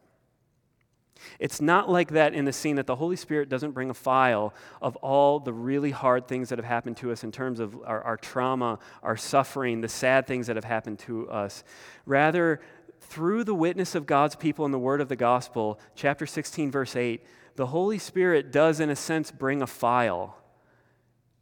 It's 1.40 1.62
not 1.62 1.90
like 1.90 2.12
that 2.12 2.34
in 2.34 2.46
the 2.46 2.54
scene 2.54 2.76
that 2.76 2.88
the 2.88 2.96
Holy 2.96 3.16
Spirit 3.16 3.50
doesn't 3.50 3.72
bring 3.72 3.90
a 3.90 3.94
file 3.94 4.54
of 4.82 4.96
all 4.98 5.40
the 5.40 5.54
really 5.54 5.92
hard 5.92 6.28
things 6.28 6.50
that 6.50 6.60
have 6.60 6.66
happened 6.66 6.98
to 6.98 7.12
us 7.12 7.24
in 7.24 7.32
terms 7.32 7.60
of 7.60 7.76
our, 7.86 8.02
our, 8.02 8.18
trauma, 8.18 8.80
our 9.02 9.18
suffering, 9.18 9.82
the 9.82 9.88
sad 9.88 10.28
things 10.28 10.48
that 10.48 10.56
have 10.56 10.66
happened 10.66 11.00
to 11.00 11.30
us. 11.30 11.64
Rather, 12.06 12.60
through 13.02 13.44
the 13.44 13.56
witness 13.56 13.96
of 13.96 14.06
God's 14.06 14.36
people 14.36 14.66
and 14.66 14.74
the 14.74 14.80
word 14.80 15.02
of 15.02 15.10
the 15.10 15.16
gospel, 15.16 15.80
chapter 15.96 16.26
16, 16.26 16.72
verse 16.72 16.96
8, 16.96 17.24
the 17.56 17.68
Holy 17.68 17.98
Spirit 17.98 18.52
does, 18.52 18.80
in 18.80 18.90
a 18.90 18.96
sense, 18.96 19.32
bring 19.32 19.62
a 19.62 19.68
file, 19.68 20.38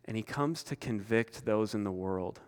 and 0.05 0.15
He 0.15 0.23
comes 0.23 0.63
to 0.63 0.75
convict 0.75 1.45
those 1.45 1.73
in 1.73 1.83
the 1.83 1.91
world. 1.91 2.39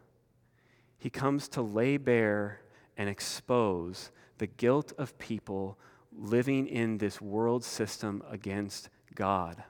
He 0.97 1.09
comes 1.09 1.47
to 1.49 1.61
lay 1.61 1.97
bare 1.97 2.61
and 2.97 3.09
expose 3.09 4.11
the 4.37 4.47
guilt 4.47 4.93
of 4.97 5.17
people 5.17 5.77
living 6.11 6.67
in 6.67 6.97
this 6.97 7.21
world 7.21 7.63
system 7.63 8.23
against 8.29 8.89
God. 9.13 9.63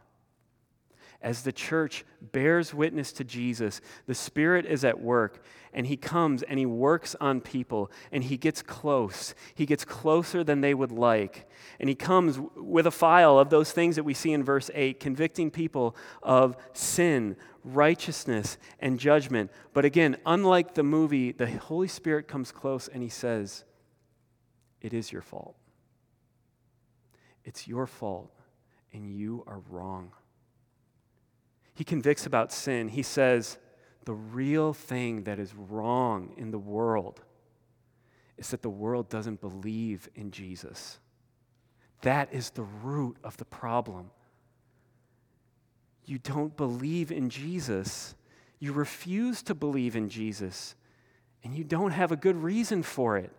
As 1.22 1.42
the 1.42 1.52
church 1.52 2.06
bears 2.22 2.74
witness 2.74 3.12
to 3.14 3.24
Jesus, 3.24 3.82
the 4.06 4.14
Spirit 4.14 4.66
is 4.66 4.86
at 4.86 5.02
work, 5.02 5.44
and 5.74 5.88
He 5.88 5.98
comes 5.98 6.44
and 6.44 6.60
He 6.60 6.66
works 6.66 7.16
on 7.20 7.42
people, 7.42 7.92
and 8.12 8.24
He 8.24 8.38
gets 8.38 8.62
close. 8.62 9.34
He 9.56 9.66
gets 9.66 9.86
closer 9.86 10.44
than 10.44 10.62
they 10.62 10.74
would 10.74 10.92
like. 10.92 11.50
And 11.80 11.90
He 11.90 11.96
comes 11.96 12.40
with 12.56 12.86
a 12.86 12.92
file 12.92 13.40
of 13.40 13.50
those 13.50 13.72
things 13.72 13.96
that 13.96 14.04
we 14.04 14.14
see 14.14 14.34
in 14.34 14.44
verse 14.44 14.70
8, 14.74 15.00
convicting 15.00 15.50
people 15.50 15.96
of 16.22 16.58
sin, 16.74 17.36
righteousness, 17.64 18.58
and 18.80 19.00
judgment. 19.00 19.52
But 19.74 19.86
again, 19.86 20.18
unlike 20.26 20.76
the 20.76 20.84
movie, 20.84 21.32
the 21.32 21.48
Holy 21.48 21.88
Spirit 21.88 22.28
comes 22.28 22.52
close 22.52 22.88
and 22.88 23.02
He 23.02 23.10
says, 23.10 23.64
It 24.82 24.94
is 24.94 25.12
your 25.12 25.22
fault. 25.22 25.56
It's 27.44 27.68
your 27.68 27.86
fault, 27.86 28.32
and 28.92 29.10
you 29.10 29.44
are 29.48 29.62
wrong. 29.70 30.12
He 31.76 31.84
convicts 31.84 32.26
about 32.26 32.52
sin. 32.52 32.88
He 32.88 33.04
says, 33.04 33.60
the 34.06 34.14
real 34.14 34.74
thing 34.74 35.24
that 35.24 35.40
is 35.40 35.54
wrong 35.54 36.34
in 36.38 36.52
the 36.52 36.60
world 36.60 37.22
is 38.38 38.50
that 38.50 38.62
the 38.62 38.70
world 38.70 39.10
doesn't 39.10 39.42
believe 39.42 40.10
in 40.16 40.32
Jesus. 40.32 41.00
That 42.02 42.34
is 42.34 42.52
the 42.52 42.64
root 42.64 43.18
of 43.24 43.38
the 43.38 43.46
problem. 43.46 44.12
You 46.06 46.20
don't 46.20 46.56
believe 46.56 47.12
in 47.12 47.30
Jesus. 47.30 48.16
You 48.60 48.74
refuse 48.74 49.42
to 49.44 49.56
believe 49.56 49.96
in 49.96 50.10
Jesus, 50.10 50.76
and 51.44 51.56
you 51.56 51.64
don't 51.64 51.92
have 51.92 52.12
a 52.12 52.16
good 52.16 52.36
reason 52.36 52.84
for 52.84 53.18
it. 53.18 53.32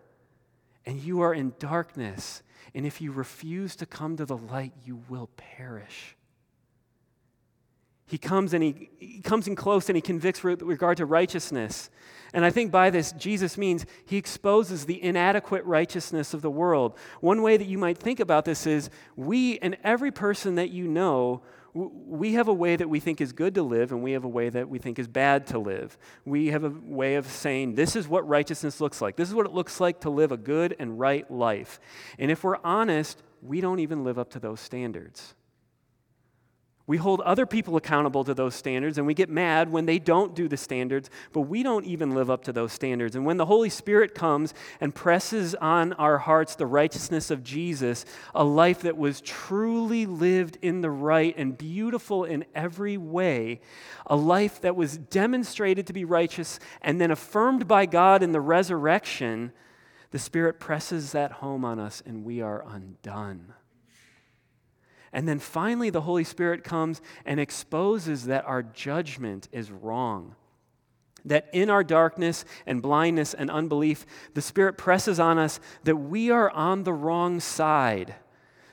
And 0.85 1.01
you 1.01 1.21
are 1.21 1.35
in 1.35 1.53
darkness. 1.59 2.43
And 2.75 2.87
if 2.87 3.01
you 3.01 3.13
refuse 3.13 3.77
to 3.77 3.87
come 3.87 4.17
to 4.17 4.25
the 4.25 4.37
light, 4.37 4.73
you 4.85 5.03
will 5.09 5.29
perish. 5.37 6.17
He 8.07 8.19
comes 8.19 8.55
and 8.55 8.63
he, 8.63 8.89
he, 8.99 9.21
comes 9.21 9.49
in 9.49 9.57
close 9.57 9.89
and 9.89 9.97
he 9.97 10.01
convicts 10.01 10.43
with 10.43 10.63
regard 10.63 10.97
to 10.99 11.07
righteousness. 11.07 11.91
And 12.33 12.45
I 12.45 12.51
think 12.51 12.71
by 12.71 12.91
this, 12.91 13.13
Jesus 13.13 13.59
means 13.59 13.85
he 14.05 14.17
exposes 14.17 14.87
the 14.87 15.03
inadequate 15.03 15.65
righteousness 15.65 16.33
of 16.33 16.43
the 16.43 16.51
world. 16.51 16.97
One 17.21 17.43
way 17.43 17.57
that 17.57 17.67
you 17.67 17.79
might 17.79 17.99
think 17.99 18.21
about 18.21 18.45
this 18.45 18.67
is 18.67 18.91
we 19.17 19.59
and 19.59 19.77
every 19.83 20.13
person 20.13 20.55
that 20.57 20.71
you 20.71 20.87
know, 20.87 21.43
we 21.75 22.35
have 22.35 22.49
a 22.49 22.55
way 22.55 22.77
that 22.77 22.89
we 22.89 23.01
think 23.01 23.21
is 23.21 23.33
good 23.33 23.55
to 23.55 23.63
live, 23.63 23.93
and 23.93 24.03
we 24.03 24.13
have 24.13 24.25
a 24.25 24.29
way 24.29 24.49
that 24.49 24.69
we 24.69 24.79
think 24.79 24.99
is 24.99 25.09
bad 25.09 25.47
to 25.49 25.59
live. 25.59 25.99
We 26.25 26.47
have 26.49 26.65
a 26.65 26.71
way 26.71 27.17
of 27.17 27.27
saying, 27.27 27.75
this 27.75 27.97
is 27.97 28.09
what 28.09 28.27
righteousness 28.27 28.81
looks 28.81 29.03
like. 29.03 29.17
This 29.17 29.29
is 29.29 29.35
what 29.35 29.45
it 29.45 29.53
looks 29.53 29.79
like 29.79 30.01
to 30.01 30.11
live 30.11 30.33
a 30.33 30.39
good 30.39 30.75
and 30.79 30.99
right 30.99 31.31
life. 31.31 31.79
And 32.19 32.31
if 32.31 32.45
we're 32.45 32.57
honest, 32.65 33.23
we 33.43 33.61
don't 33.61 33.81
even 33.81 34.05
live 34.05 34.19
up 34.19 34.31
to 34.31 34.39
those 34.39 34.61
standards. 34.61 35.36
We 36.89 36.99
hold 36.99 37.21
other 37.23 37.47
people 37.47 37.77
accountable 37.77 38.23
to 38.23 38.33
those 38.33 38.55
standards, 38.55 38.97
and 38.97 39.09
we 39.09 39.15
get 39.15 39.29
mad 39.29 39.73
when 39.73 39.87
they 39.87 39.99
don't 39.99 40.37
do 40.37 40.47
the 40.47 40.57
standards, 40.57 41.11
but 41.33 41.41
we 41.41 41.65
don't 41.65 41.85
even 41.85 42.15
live 42.15 42.31
up 42.31 42.45
to 42.45 42.53
those 42.53 42.73
standards. 42.73 43.17
And 43.17 43.27
when 43.27 43.39
the 43.39 43.47
Holy 43.47 43.71
Spirit 43.71 44.15
comes 44.15 44.55
and 44.81 44.95
presses 44.95 45.57
on 45.57 45.95
our 45.95 46.19
hearts 46.19 46.55
the 46.55 46.67
righteousness 46.67 47.33
of 47.33 47.43
Jesus, 47.43 48.05
a 48.37 48.45
life 48.45 48.83
that 48.83 48.97
was 48.97 49.21
truly 49.21 50.07
lived 50.07 50.59
in 50.63 50.81
the 50.81 50.91
right 50.91 51.35
and 51.37 51.59
beautiful 51.59 52.25
in 52.25 52.45
every 52.55 52.97
way, 52.97 53.61
a 54.07 54.15
life 54.15 54.61
that 54.61 54.77
was 54.77 54.97
demonstrated 54.97 55.89
to 55.89 55.93
be 55.93 56.05
righteous 56.05 56.61
and 56.83 57.01
then 57.01 57.11
affirmed 57.11 57.67
by 57.67 57.87
God 57.87 58.23
in 58.23 58.31
the 58.31 58.41
resurrection, 58.41 59.51
the 60.13 60.21
Spirit 60.21 60.61
presses 60.61 61.11
that 61.11 61.33
home 61.33 61.65
on 61.65 61.81
us, 61.81 62.01
and 62.07 62.25
we 62.25 62.41
are 62.41 62.65
undone. 62.69 63.55
And 65.13 65.29
then 65.29 65.39
finally, 65.39 65.91
the 65.91 66.03
Holy 66.03 66.25
Spirit 66.25 66.65
comes 66.65 67.01
and 67.25 67.41
exposes 67.41 68.27
that 68.27 68.45
our 68.45 68.63
judgment 68.63 69.49
is 69.53 69.71
wrong. 69.71 70.35
That 71.25 71.49
in 71.53 71.71
our 71.71 71.83
darkness 71.83 72.45
and 72.67 72.83
blindness 72.83 73.35
and 73.35 73.51
unbelief, 73.51 74.07
the 74.35 74.43
Spirit 74.43 74.79
presses 74.79 75.19
on 75.19 75.39
us 75.39 75.59
that 75.85 75.97
we 75.97 76.31
are 76.31 76.51
on 76.51 76.85
the 76.85 76.93
wrong 76.93 77.41
side, 77.41 78.15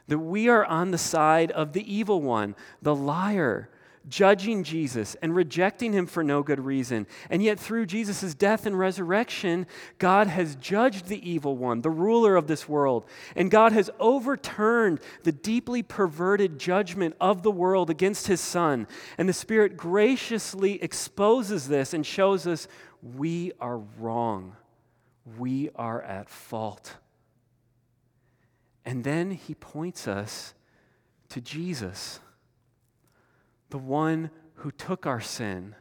that 0.07 0.19
we 0.19 0.49
are 0.49 0.65
on 0.65 0.91
the 0.91 0.97
side 0.97 1.51
of 1.51 1.73
the 1.73 1.93
evil 1.93 2.21
one, 2.21 2.55
the 2.81 2.95
liar, 2.95 3.69
judging 4.07 4.63
Jesus 4.63 5.15
and 5.21 5.35
rejecting 5.35 5.93
him 5.93 6.05
for 6.05 6.23
no 6.23 6.43
good 6.43 6.59
reason. 6.59 7.07
And 7.29 7.41
yet, 7.41 7.59
through 7.59 7.85
Jesus' 7.85 8.33
death 8.33 8.65
and 8.65 8.77
resurrection, 8.77 9.67
God 9.97 10.27
has 10.27 10.55
judged 10.55 11.07
the 11.07 11.29
evil 11.29 11.55
one, 11.55 11.81
the 11.81 11.89
ruler 11.89 12.35
of 12.35 12.47
this 12.47 12.67
world. 12.67 13.05
And 13.35 13.49
God 13.49 13.71
has 13.71 13.89
overturned 13.99 14.99
the 15.23 15.31
deeply 15.31 15.83
perverted 15.83 16.59
judgment 16.59 17.15
of 17.21 17.43
the 17.43 17.51
world 17.51 17.89
against 17.89 18.27
his 18.27 18.41
son. 18.41 18.87
And 19.17 19.27
the 19.27 19.33
Spirit 19.33 19.77
graciously 19.77 20.81
exposes 20.83 21.67
this 21.67 21.93
and 21.93 22.05
shows 22.05 22.47
us 22.47 22.67
we 23.01 23.51
are 23.59 23.79
wrong, 23.99 24.55
we 25.37 25.69
are 25.75 26.01
at 26.01 26.29
fault. 26.29 26.95
And 28.85 29.03
then 29.03 29.31
he 29.31 29.55
points 29.55 30.07
us 30.07 30.53
to 31.29 31.41
Jesus 31.41 32.19
the 33.73 33.79
one 33.79 34.29
who 34.57 34.69
took 34.69 35.07
our 35.07 35.19
sin, 35.19 35.73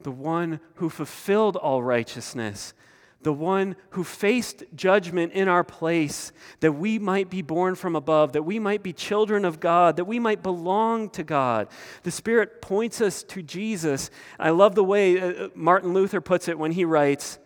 the 0.00 0.10
one 0.10 0.58
who 0.76 0.88
fulfilled 0.88 1.54
all 1.54 1.82
righteousness, 1.82 2.72
the 3.20 3.32
one 3.34 3.76
who 3.90 4.02
faced 4.02 4.64
judgment 4.74 5.30
in 5.34 5.46
our 5.46 5.62
place, 5.62 6.32
that 6.60 6.72
we 6.72 6.98
might 6.98 7.28
be 7.28 7.42
born 7.42 7.74
from 7.74 7.94
above, 7.94 8.32
that 8.32 8.44
we 8.44 8.58
might 8.58 8.82
be 8.82 8.94
children 8.94 9.44
of 9.44 9.60
God, 9.60 9.96
that 9.96 10.06
we 10.06 10.18
might 10.18 10.42
belong 10.42 11.10
to 11.10 11.22
God. 11.22 11.68
The 12.04 12.10
Spirit 12.10 12.62
points 12.62 13.02
us 13.02 13.22
to 13.24 13.42
Jesus. 13.42 14.10
I 14.38 14.48
love 14.48 14.74
the 14.74 14.82
way 14.82 15.20
uh, 15.20 15.26
uh, 15.26 15.48
Martin 15.54 15.92
Luther 15.92 16.22
puts 16.22 16.48
it 16.48 16.58
when 16.58 16.72
he 16.72 16.86
writes, 16.86 17.38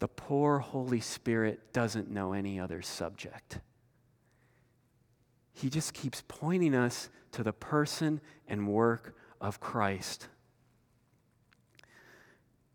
The 0.00 0.08
poor 0.08 0.58
Holy 0.58 0.98
Spirit 0.98 1.72
doesn't 1.72 2.10
know 2.10 2.32
any 2.32 2.58
other 2.58 2.82
subject. 2.82 3.60
He 5.54 5.70
just 5.70 5.94
keeps 5.94 6.22
pointing 6.26 6.74
us 6.74 7.08
to 7.32 7.42
the 7.42 7.52
person 7.52 8.20
and 8.46 8.68
work 8.68 9.16
of 9.40 9.60
Christ. 9.60 10.28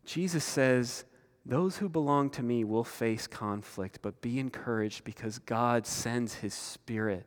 Jesus 0.06 0.44
says, 0.44 1.04
Those 1.46 1.78
who 1.78 1.90
belong 1.90 2.30
to 2.32 2.44
me 2.44 2.64
will 2.64 2.84
face 2.84 3.28
conflict, 3.28 4.00
but 4.02 4.22
be 4.22 4.40
encouraged 4.40 5.04
because 5.04 5.40
God 5.40 5.86
sends 5.86 6.36
his 6.36 6.54
spirit, 6.54 7.26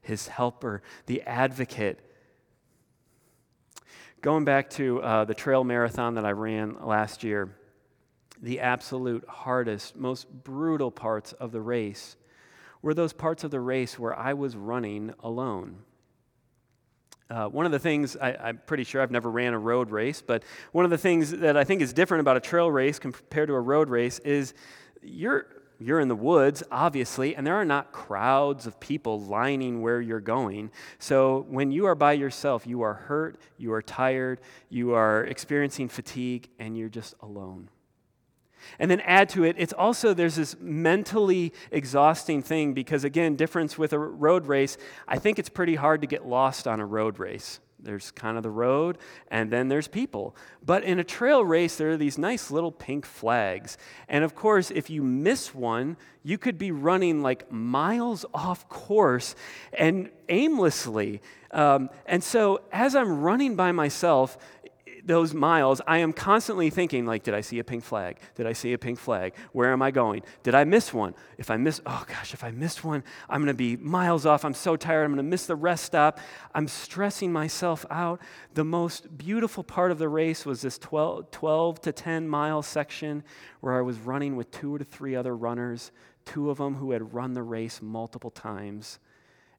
his 0.00 0.28
helper, 0.28 0.82
the 1.04 1.22
advocate. 1.22 2.00
Going 4.22 4.44
back 4.44 4.70
to 4.70 5.02
uh, 5.02 5.24
the 5.24 5.34
trail 5.34 5.62
marathon 5.62 6.14
that 6.14 6.24
I 6.24 6.32
ran 6.32 6.76
last 6.84 7.22
year, 7.22 7.54
the 8.42 8.60
absolute 8.60 9.24
hardest, 9.28 9.94
most 9.94 10.26
brutal 10.42 10.90
parts 10.90 11.32
of 11.34 11.52
the 11.52 11.60
race 11.60 12.16
were 12.82 12.94
those 12.94 13.12
parts 13.12 13.44
of 13.44 13.50
the 13.50 13.60
race 13.60 13.98
where 13.98 14.16
I 14.16 14.34
was 14.34 14.56
running 14.56 15.12
alone. 15.20 15.78
Uh, 17.28 17.48
one 17.48 17.66
of 17.66 17.72
the 17.72 17.78
things, 17.78 18.16
I, 18.16 18.50
am 18.50 18.60
pretty 18.66 18.84
sure 18.84 19.02
I've 19.02 19.10
never 19.10 19.30
ran 19.30 19.52
a 19.52 19.58
road 19.58 19.90
race, 19.90 20.22
but 20.22 20.44
one 20.70 20.84
of 20.84 20.92
the 20.92 20.98
things 20.98 21.32
that 21.32 21.56
I 21.56 21.64
think 21.64 21.82
is 21.82 21.92
different 21.92 22.20
about 22.20 22.36
a 22.36 22.40
trail 22.40 22.70
race 22.70 22.98
compared 23.00 23.48
to 23.48 23.54
a 23.54 23.60
road 23.60 23.88
race 23.88 24.20
is 24.20 24.54
you're, 25.02 25.46
you're 25.80 25.98
in 25.98 26.06
the 26.06 26.14
woods, 26.14 26.62
obviously, 26.70 27.34
and 27.34 27.44
there 27.44 27.56
are 27.56 27.64
not 27.64 27.90
crowds 27.90 28.66
of 28.66 28.78
people 28.78 29.20
lining 29.20 29.82
where 29.82 30.00
you're 30.00 30.20
going. 30.20 30.70
So 31.00 31.46
when 31.48 31.72
you 31.72 31.86
are 31.86 31.96
by 31.96 32.12
yourself, 32.12 32.64
you 32.64 32.82
are 32.82 32.94
hurt, 32.94 33.38
you 33.58 33.72
are 33.72 33.82
tired, 33.82 34.40
you 34.68 34.94
are 34.94 35.24
experiencing 35.24 35.88
fatigue, 35.88 36.48
and 36.60 36.78
you're 36.78 36.88
just 36.88 37.14
alone. 37.20 37.70
And 38.78 38.90
then 38.90 39.00
add 39.00 39.28
to 39.30 39.44
it, 39.44 39.56
it's 39.58 39.72
also, 39.72 40.14
there's 40.14 40.36
this 40.36 40.56
mentally 40.60 41.52
exhausting 41.70 42.42
thing 42.42 42.74
because, 42.74 43.04
again, 43.04 43.36
difference 43.36 43.78
with 43.78 43.92
a 43.92 43.98
road 43.98 44.46
race, 44.46 44.76
I 45.08 45.18
think 45.18 45.38
it's 45.38 45.48
pretty 45.48 45.74
hard 45.74 46.00
to 46.00 46.06
get 46.06 46.26
lost 46.26 46.66
on 46.66 46.80
a 46.80 46.86
road 46.86 47.18
race. 47.18 47.60
There's 47.78 48.10
kind 48.10 48.36
of 48.36 48.42
the 48.42 48.50
road, 48.50 48.98
and 49.28 49.50
then 49.50 49.68
there's 49.68 49.86
people. 49.86 50.34
But 50.64 50.82
in 50.82 50.98
a 50.98 51.04
trail 51.04 51.44
race, 51.44 51.76
there 51.76 51.90
are 51.90 51.96
these 51.96 52.18
nice 52.18 52.50
little 52.50 52.72
pink 52.72 53.04
flags. 53.04 53.76
And 54.08 54.24
of 54.24 54.34
course, 54.34 54.70
if 54.70 54.88
you 54.88 55.02
miss 55.02 55.54
one, 55.54 55.96
you 56.22 56.38
could 56.38 56.58
be 56.58 56.72
running 56.72 57.22
like 57.22 57.50
miles 57.52 58.24
off 58.34 58.68
course 58.68 59.34
and 59.72 60.10
aimlessly. 60.28 61.20
Um, 61.52 61.90
and 62.06 62.24
so, 62.24 62.62
as 62.72 62.96
I'm 62.96 63.20
running 63.20 63.56
by 63.56 63.72
myself, 63.72 64.36
those 65.06 65.32
miles, 65.32 65.80
I 65.86 65.98
am 65.98 66.12
constantly 66.12 66.68
thinking, 66.70 67.06
like, 67.06 67.22
did 67.22 67.34
I 67.34 67.40
see 67.40 67.58
a 67.58 67.64
pink 67.64 67.84
flag? 67.84 68.18
Did 68.34 68.46
I 68.46 68.52
see 68.52 68.72
a 68.72 68.78
pink 68.78 68.98
flag? 68.98 69.34
Where 69.52 69.72
am 69.72 69.80
I 69.80 69.90
going? 69.90 70.22
Did 70.42 70.54
I 70.54 70.64
miss 70.64 70.92
one? 70.92 71.14
If 71.38 71.50
I 71.50 71.56
miss, 71.56 71.80
oh 71.86 72.04
gosh, 72.08 72.34
if 72.34 72.42
I 72.42 72.50
missed 72.50 72.84
one, 72.84 73.04
I'm 73.28 73.40
going 73.40 73.52
to 73.52 73.54
be 73.54 73.76
miles 73.76 74.26
off. 74.26 74.44
I'm 74.44 74.54
so 74.54 74.76
tired. 74.76 75.04
I'm 75.04 75.12
going 75.12 75.24
to 75.24 75.30
miss 75.30 75.46
the 75.46 75.56
rest 75.56 75.84
stop. 75.84 76.18
I'm 76.54 76.68
stressing 76.68 77.32
myself 77.32 77.86
out. 77.90 78.20
The 78.54 78.64
most 78.64 79.16
beautiful 79.16 79.62
part 79.62 79.90
of 79.90 79.98
the 79.98 80.08
race 80.08 80.44
was 80.44 80.62
this 80.62 80.78
12, 80.78 81.30
12 81.30 81.80
to 81.82 81.92
10 81.92 82.28
mile 82.28 82.62
section 82.62 83.22
where 83.60 83.78
I 83.78 83.82
was 83.82 83.98
running 83.98 84.36
with 84.36 84.50
two 84.50 84.78
to 84.78 84.84
three 84.84 85.14
other 85.14 85.36
runners, 85.36 85.92
two 86.24 86.50
of 86.50 86.58
them 86.58 86.74
who 86.74 86.90
had 86.90 87.14
run 87.14 87.34
the 87.34 87.42
race 87.42 87.80
multiple 87.80 88.30
times. 88.30 88.98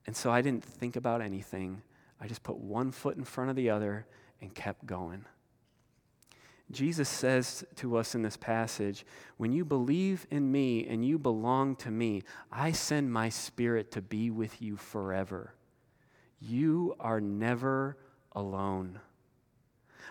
And 0.06 0.16
so 0.16 0.32
I 0.32 0.42
didn't 0.42 0.64
think 0.64 0.96
about 0.96 1.22
anything. 1.22 1.82
I 2.20 2.28
just 2.28 2.44
put 2.44 2.58
one 2.58 2.92
foot 2.92 3.18
in 3.18 3.24
front 3.24 3.50
of 3.50 3.56
the 3.56 3.70
other 3.70 4.06
and 4.42 4.54
kept 4.54 4.86
going. 4.86 5.26
Jesus 6.72 7.08
says 7.08 7.64
to 7.78 7.96
us 7.96 8.14
in 8.14 8.22
this 8.24 8.36
passage, 8.36 9.06
When 9.38 9.54
you 9.54 9.64
believe 9.64 10.28
in 10.30 10.52
me 10.52 10.86
and 10.86 11.06
you 11.06 11.18
belong 11.18 11.76
to 11.78 11.92
me, 11.92 12.24
I 12.52 12.74
send 12.74 13.12
my 13.12 13.30
spirit 13.30 13.92
to 13.92 14.02
be 14.02 14.30
with 14.30 14.62
you 14.62 14.76
forever. 14.76 15.54
You 16.40 16.96
are 17.00 17.22
never 17.22 17.98
alone. 18.34 19.00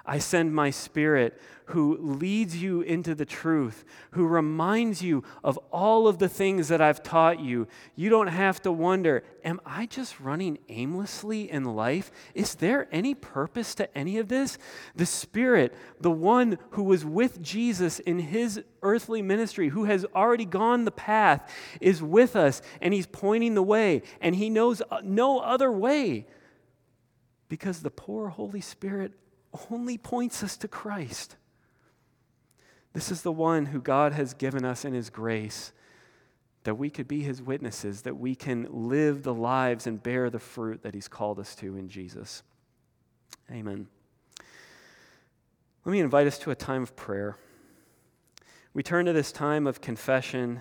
I 0.05 0.19
send 0.19 0.55
my 0.55 0.71
spirit 0.71 1.41
who 1.67 1.99
leads 1.99 2.63
you 2.63 2.81
into 2.81 3.15
the 3.15 3.25
truth, 3.25 3.85
who 4.13 4.27
reminds 4.27 5.03
you 5.03 5.25
of 5.43 5.59
all 5.73 6.07
of 6.07 6.19
the 6.19 6.29
things 6.29 6.69
that 6.69 6.81
I've 6.81 7.03
taught 7.03 7.41
you. 7.41 7.67
You 7.97 8.09
don't 8.09 8.29
have 8.29 8.63
to 8.63 8.73
wonder, 8.73 9.25
am 9.45 9.61
I 9.67 9.87
just 9.87 10.21
running 10.21 10.59
aimlessly 10.69 11.51
in 11.51 11.65
life? 11.65 12.13
Is 12.35 12.55
there 12.55 12.89
any 12.93 13.15
purpose 13.15 13.75
to 13.77 13.99
any 13.99 14.19
of 14.19 14.29
this? 14.29 14.59
The 14.95 15.07
Spirit, 15.07 15.75
the 16.01 16.11
one 16.11 16.59
who 16.71 16.85
was 16.85 17.05
with 17.05 17.43
Jesus 17.43 17.99
in 17.99 18.21
his 18.21 18.63
earthly 18.83 19.21
ministry, 19.21 19.71
who 19.71 19.85
has 19.85 20.07
already 20.15 20.45
gone 20.45 20.85
the 20.85 20.93
path, 20.93 21.53
is 21.81 22.01
with 22.01 22.37
us 22.37 22.63
and 22.81 22.95
he's 22.95 23.07
pointing 23.07 23.55
the 23.55 23.63
way, 23.63 24.03
and 24.21 24.37
he 24.37 24.51
knows 24.51 24.83
uh, 24.89 25.01
no 25.03 25.41
other 25.41 25.73
way 25.73 26.27
because 27.49 27.83
the 27.83 27.91
poor 27.91 28.29
Holy 28.29 28.61
Spirit 28.61 29.13
only 29.71 29.99
points 29.99 30.43
us 30.43 30.57
to 30.59 30.69
Christ. 30.69 31.37
This 32.93 33.11
is 33.11 33.23
the 33.23 33.33
one 33.33 33.67
who 33.67 33.81
God 33.81 34.13
has 34.13 34.35
given 34.35 34.65
us 34.65 34.85
in 34.85 34.95
His 34.95 35.11
grace 35.11 35.73
that 36.65 36.75
we 36.75 36.91
could 36.91 37.07
be 37.07 37.21
His 37.21 37.41
witnesses, 37.41 38.03
that 38.03 38.17
we 38.17 38.35
can 38.35 38.67
live 38.71 39.23
the 39.23 39.35
lives 39.35 39.87
and 39.87 40.03
bear 40.03 40.31
the 40.31 40.41
fruit 40.41 40.83
that 40.83 40.95
He's 40.95 41.07
called 41.07 41.39
us 41.39 41.55
to 41.57 41.77
in 41.77 41.89
Jesus. 41.89 42.43
Amen. 43.51 43.87
Let 45.85 45.93
me 45.93 46.01
invite 46.01 46.27
us 46.27 46.39
to 46.41 46.51
a 46.51 46.57
time 46.57 46.83
of 46.83 46.97
prayer. 46.97 47.37
We 48.75 48.83
turn 48.83 49.07
to 49.07 49.13
this 49.13 49.31
time 49.31 49.69
of 49.69 49.81
confession. 49.81 50.61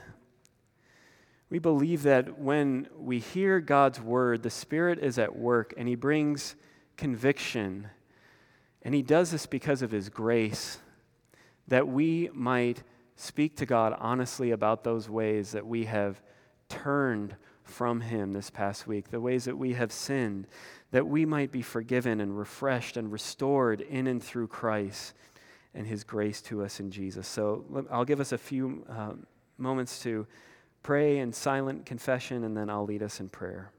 We 1.50 1.58
believe 1.58 2.04
that 2.04 2.38
when 2.38 2.88
we 2.96 3.18
hear 3.18 3.60
God's 3.60 4.00
word, 4.00 4.44
the 4.44 4.52
Spirit 4.52 5.00
is 5.00 5.18
at 5.18 5.36
work 5.36 5.74
and 5.76 5.88
He 5.88 5.96
brings 5.96 6.56
conviction 6.98 7.90
and 8.86 8.94
he 8.94 9.02
does 9.02 9.32
this 9.32 9.48
because 9.48 9.82
of 9.82 9.90
his 9.90 10.10
grace, 10.10 10.78
that 11.68 11.88
we 11.88 12.30
might 12.34 12.84
speak 13.16 13.58
to 13.58 13.66
God 13.66 13.96
honestly 14.00 14.52
about 14.52 14.84
those 14.84 15.10
ways 15.10 15.52
that 15.54 15.66
we 15.66 15.86
have 15.86 16.22
turned 16.70 17.36
from 17.64 18.02
him 18.02 18.32
this 18.32 18.52
past 18.52 18.86
week, 18.86 19.10
the 19.10 19.20
ways 19.20 19.46
that 19.46 19.58
we 19.58 19.74
have 19.74 19.92
sinned, 19.92 20.46
that 20.92 21.08
we 21.08 21.26
might 21.26 21.52
be 21.52 21.64
forgiven 21.64 22.22
and 22.22 22.38
refreshed 22.38 22.96
and 22.96 23.12
restored 23.12 23.82
in 23.82 24.06
and 24.06 24.22
through 24.22 24.48
Christ 24.48 25.16
and 25.74 25.88
his 25.88 26.04
grace 26.04 26.40
to 26.44 26.64
us 26.64 26.80
in 26.80 26.92
Jesus. 26.92 27.28
So 27.28 27.66
I'll 27.90 28.06
give 28.06 28.20
us 28.20 28.34
a 28.34 28.38
few 28.38 28.86
uh, 28.88 29.14
moments 29.58 30.00
to 30.04 30.28
pray 30.84 31.18
in 31.18 31.34
silent 31.34 31.88
confession, 31.88 32.44
and 32.44 32.56
then 32.56 32.70
I'll 32.70 32.86
lead 32.86 33.02
us 33.02 33.20
in 33.20 33.30
prayer. 33.30 33.72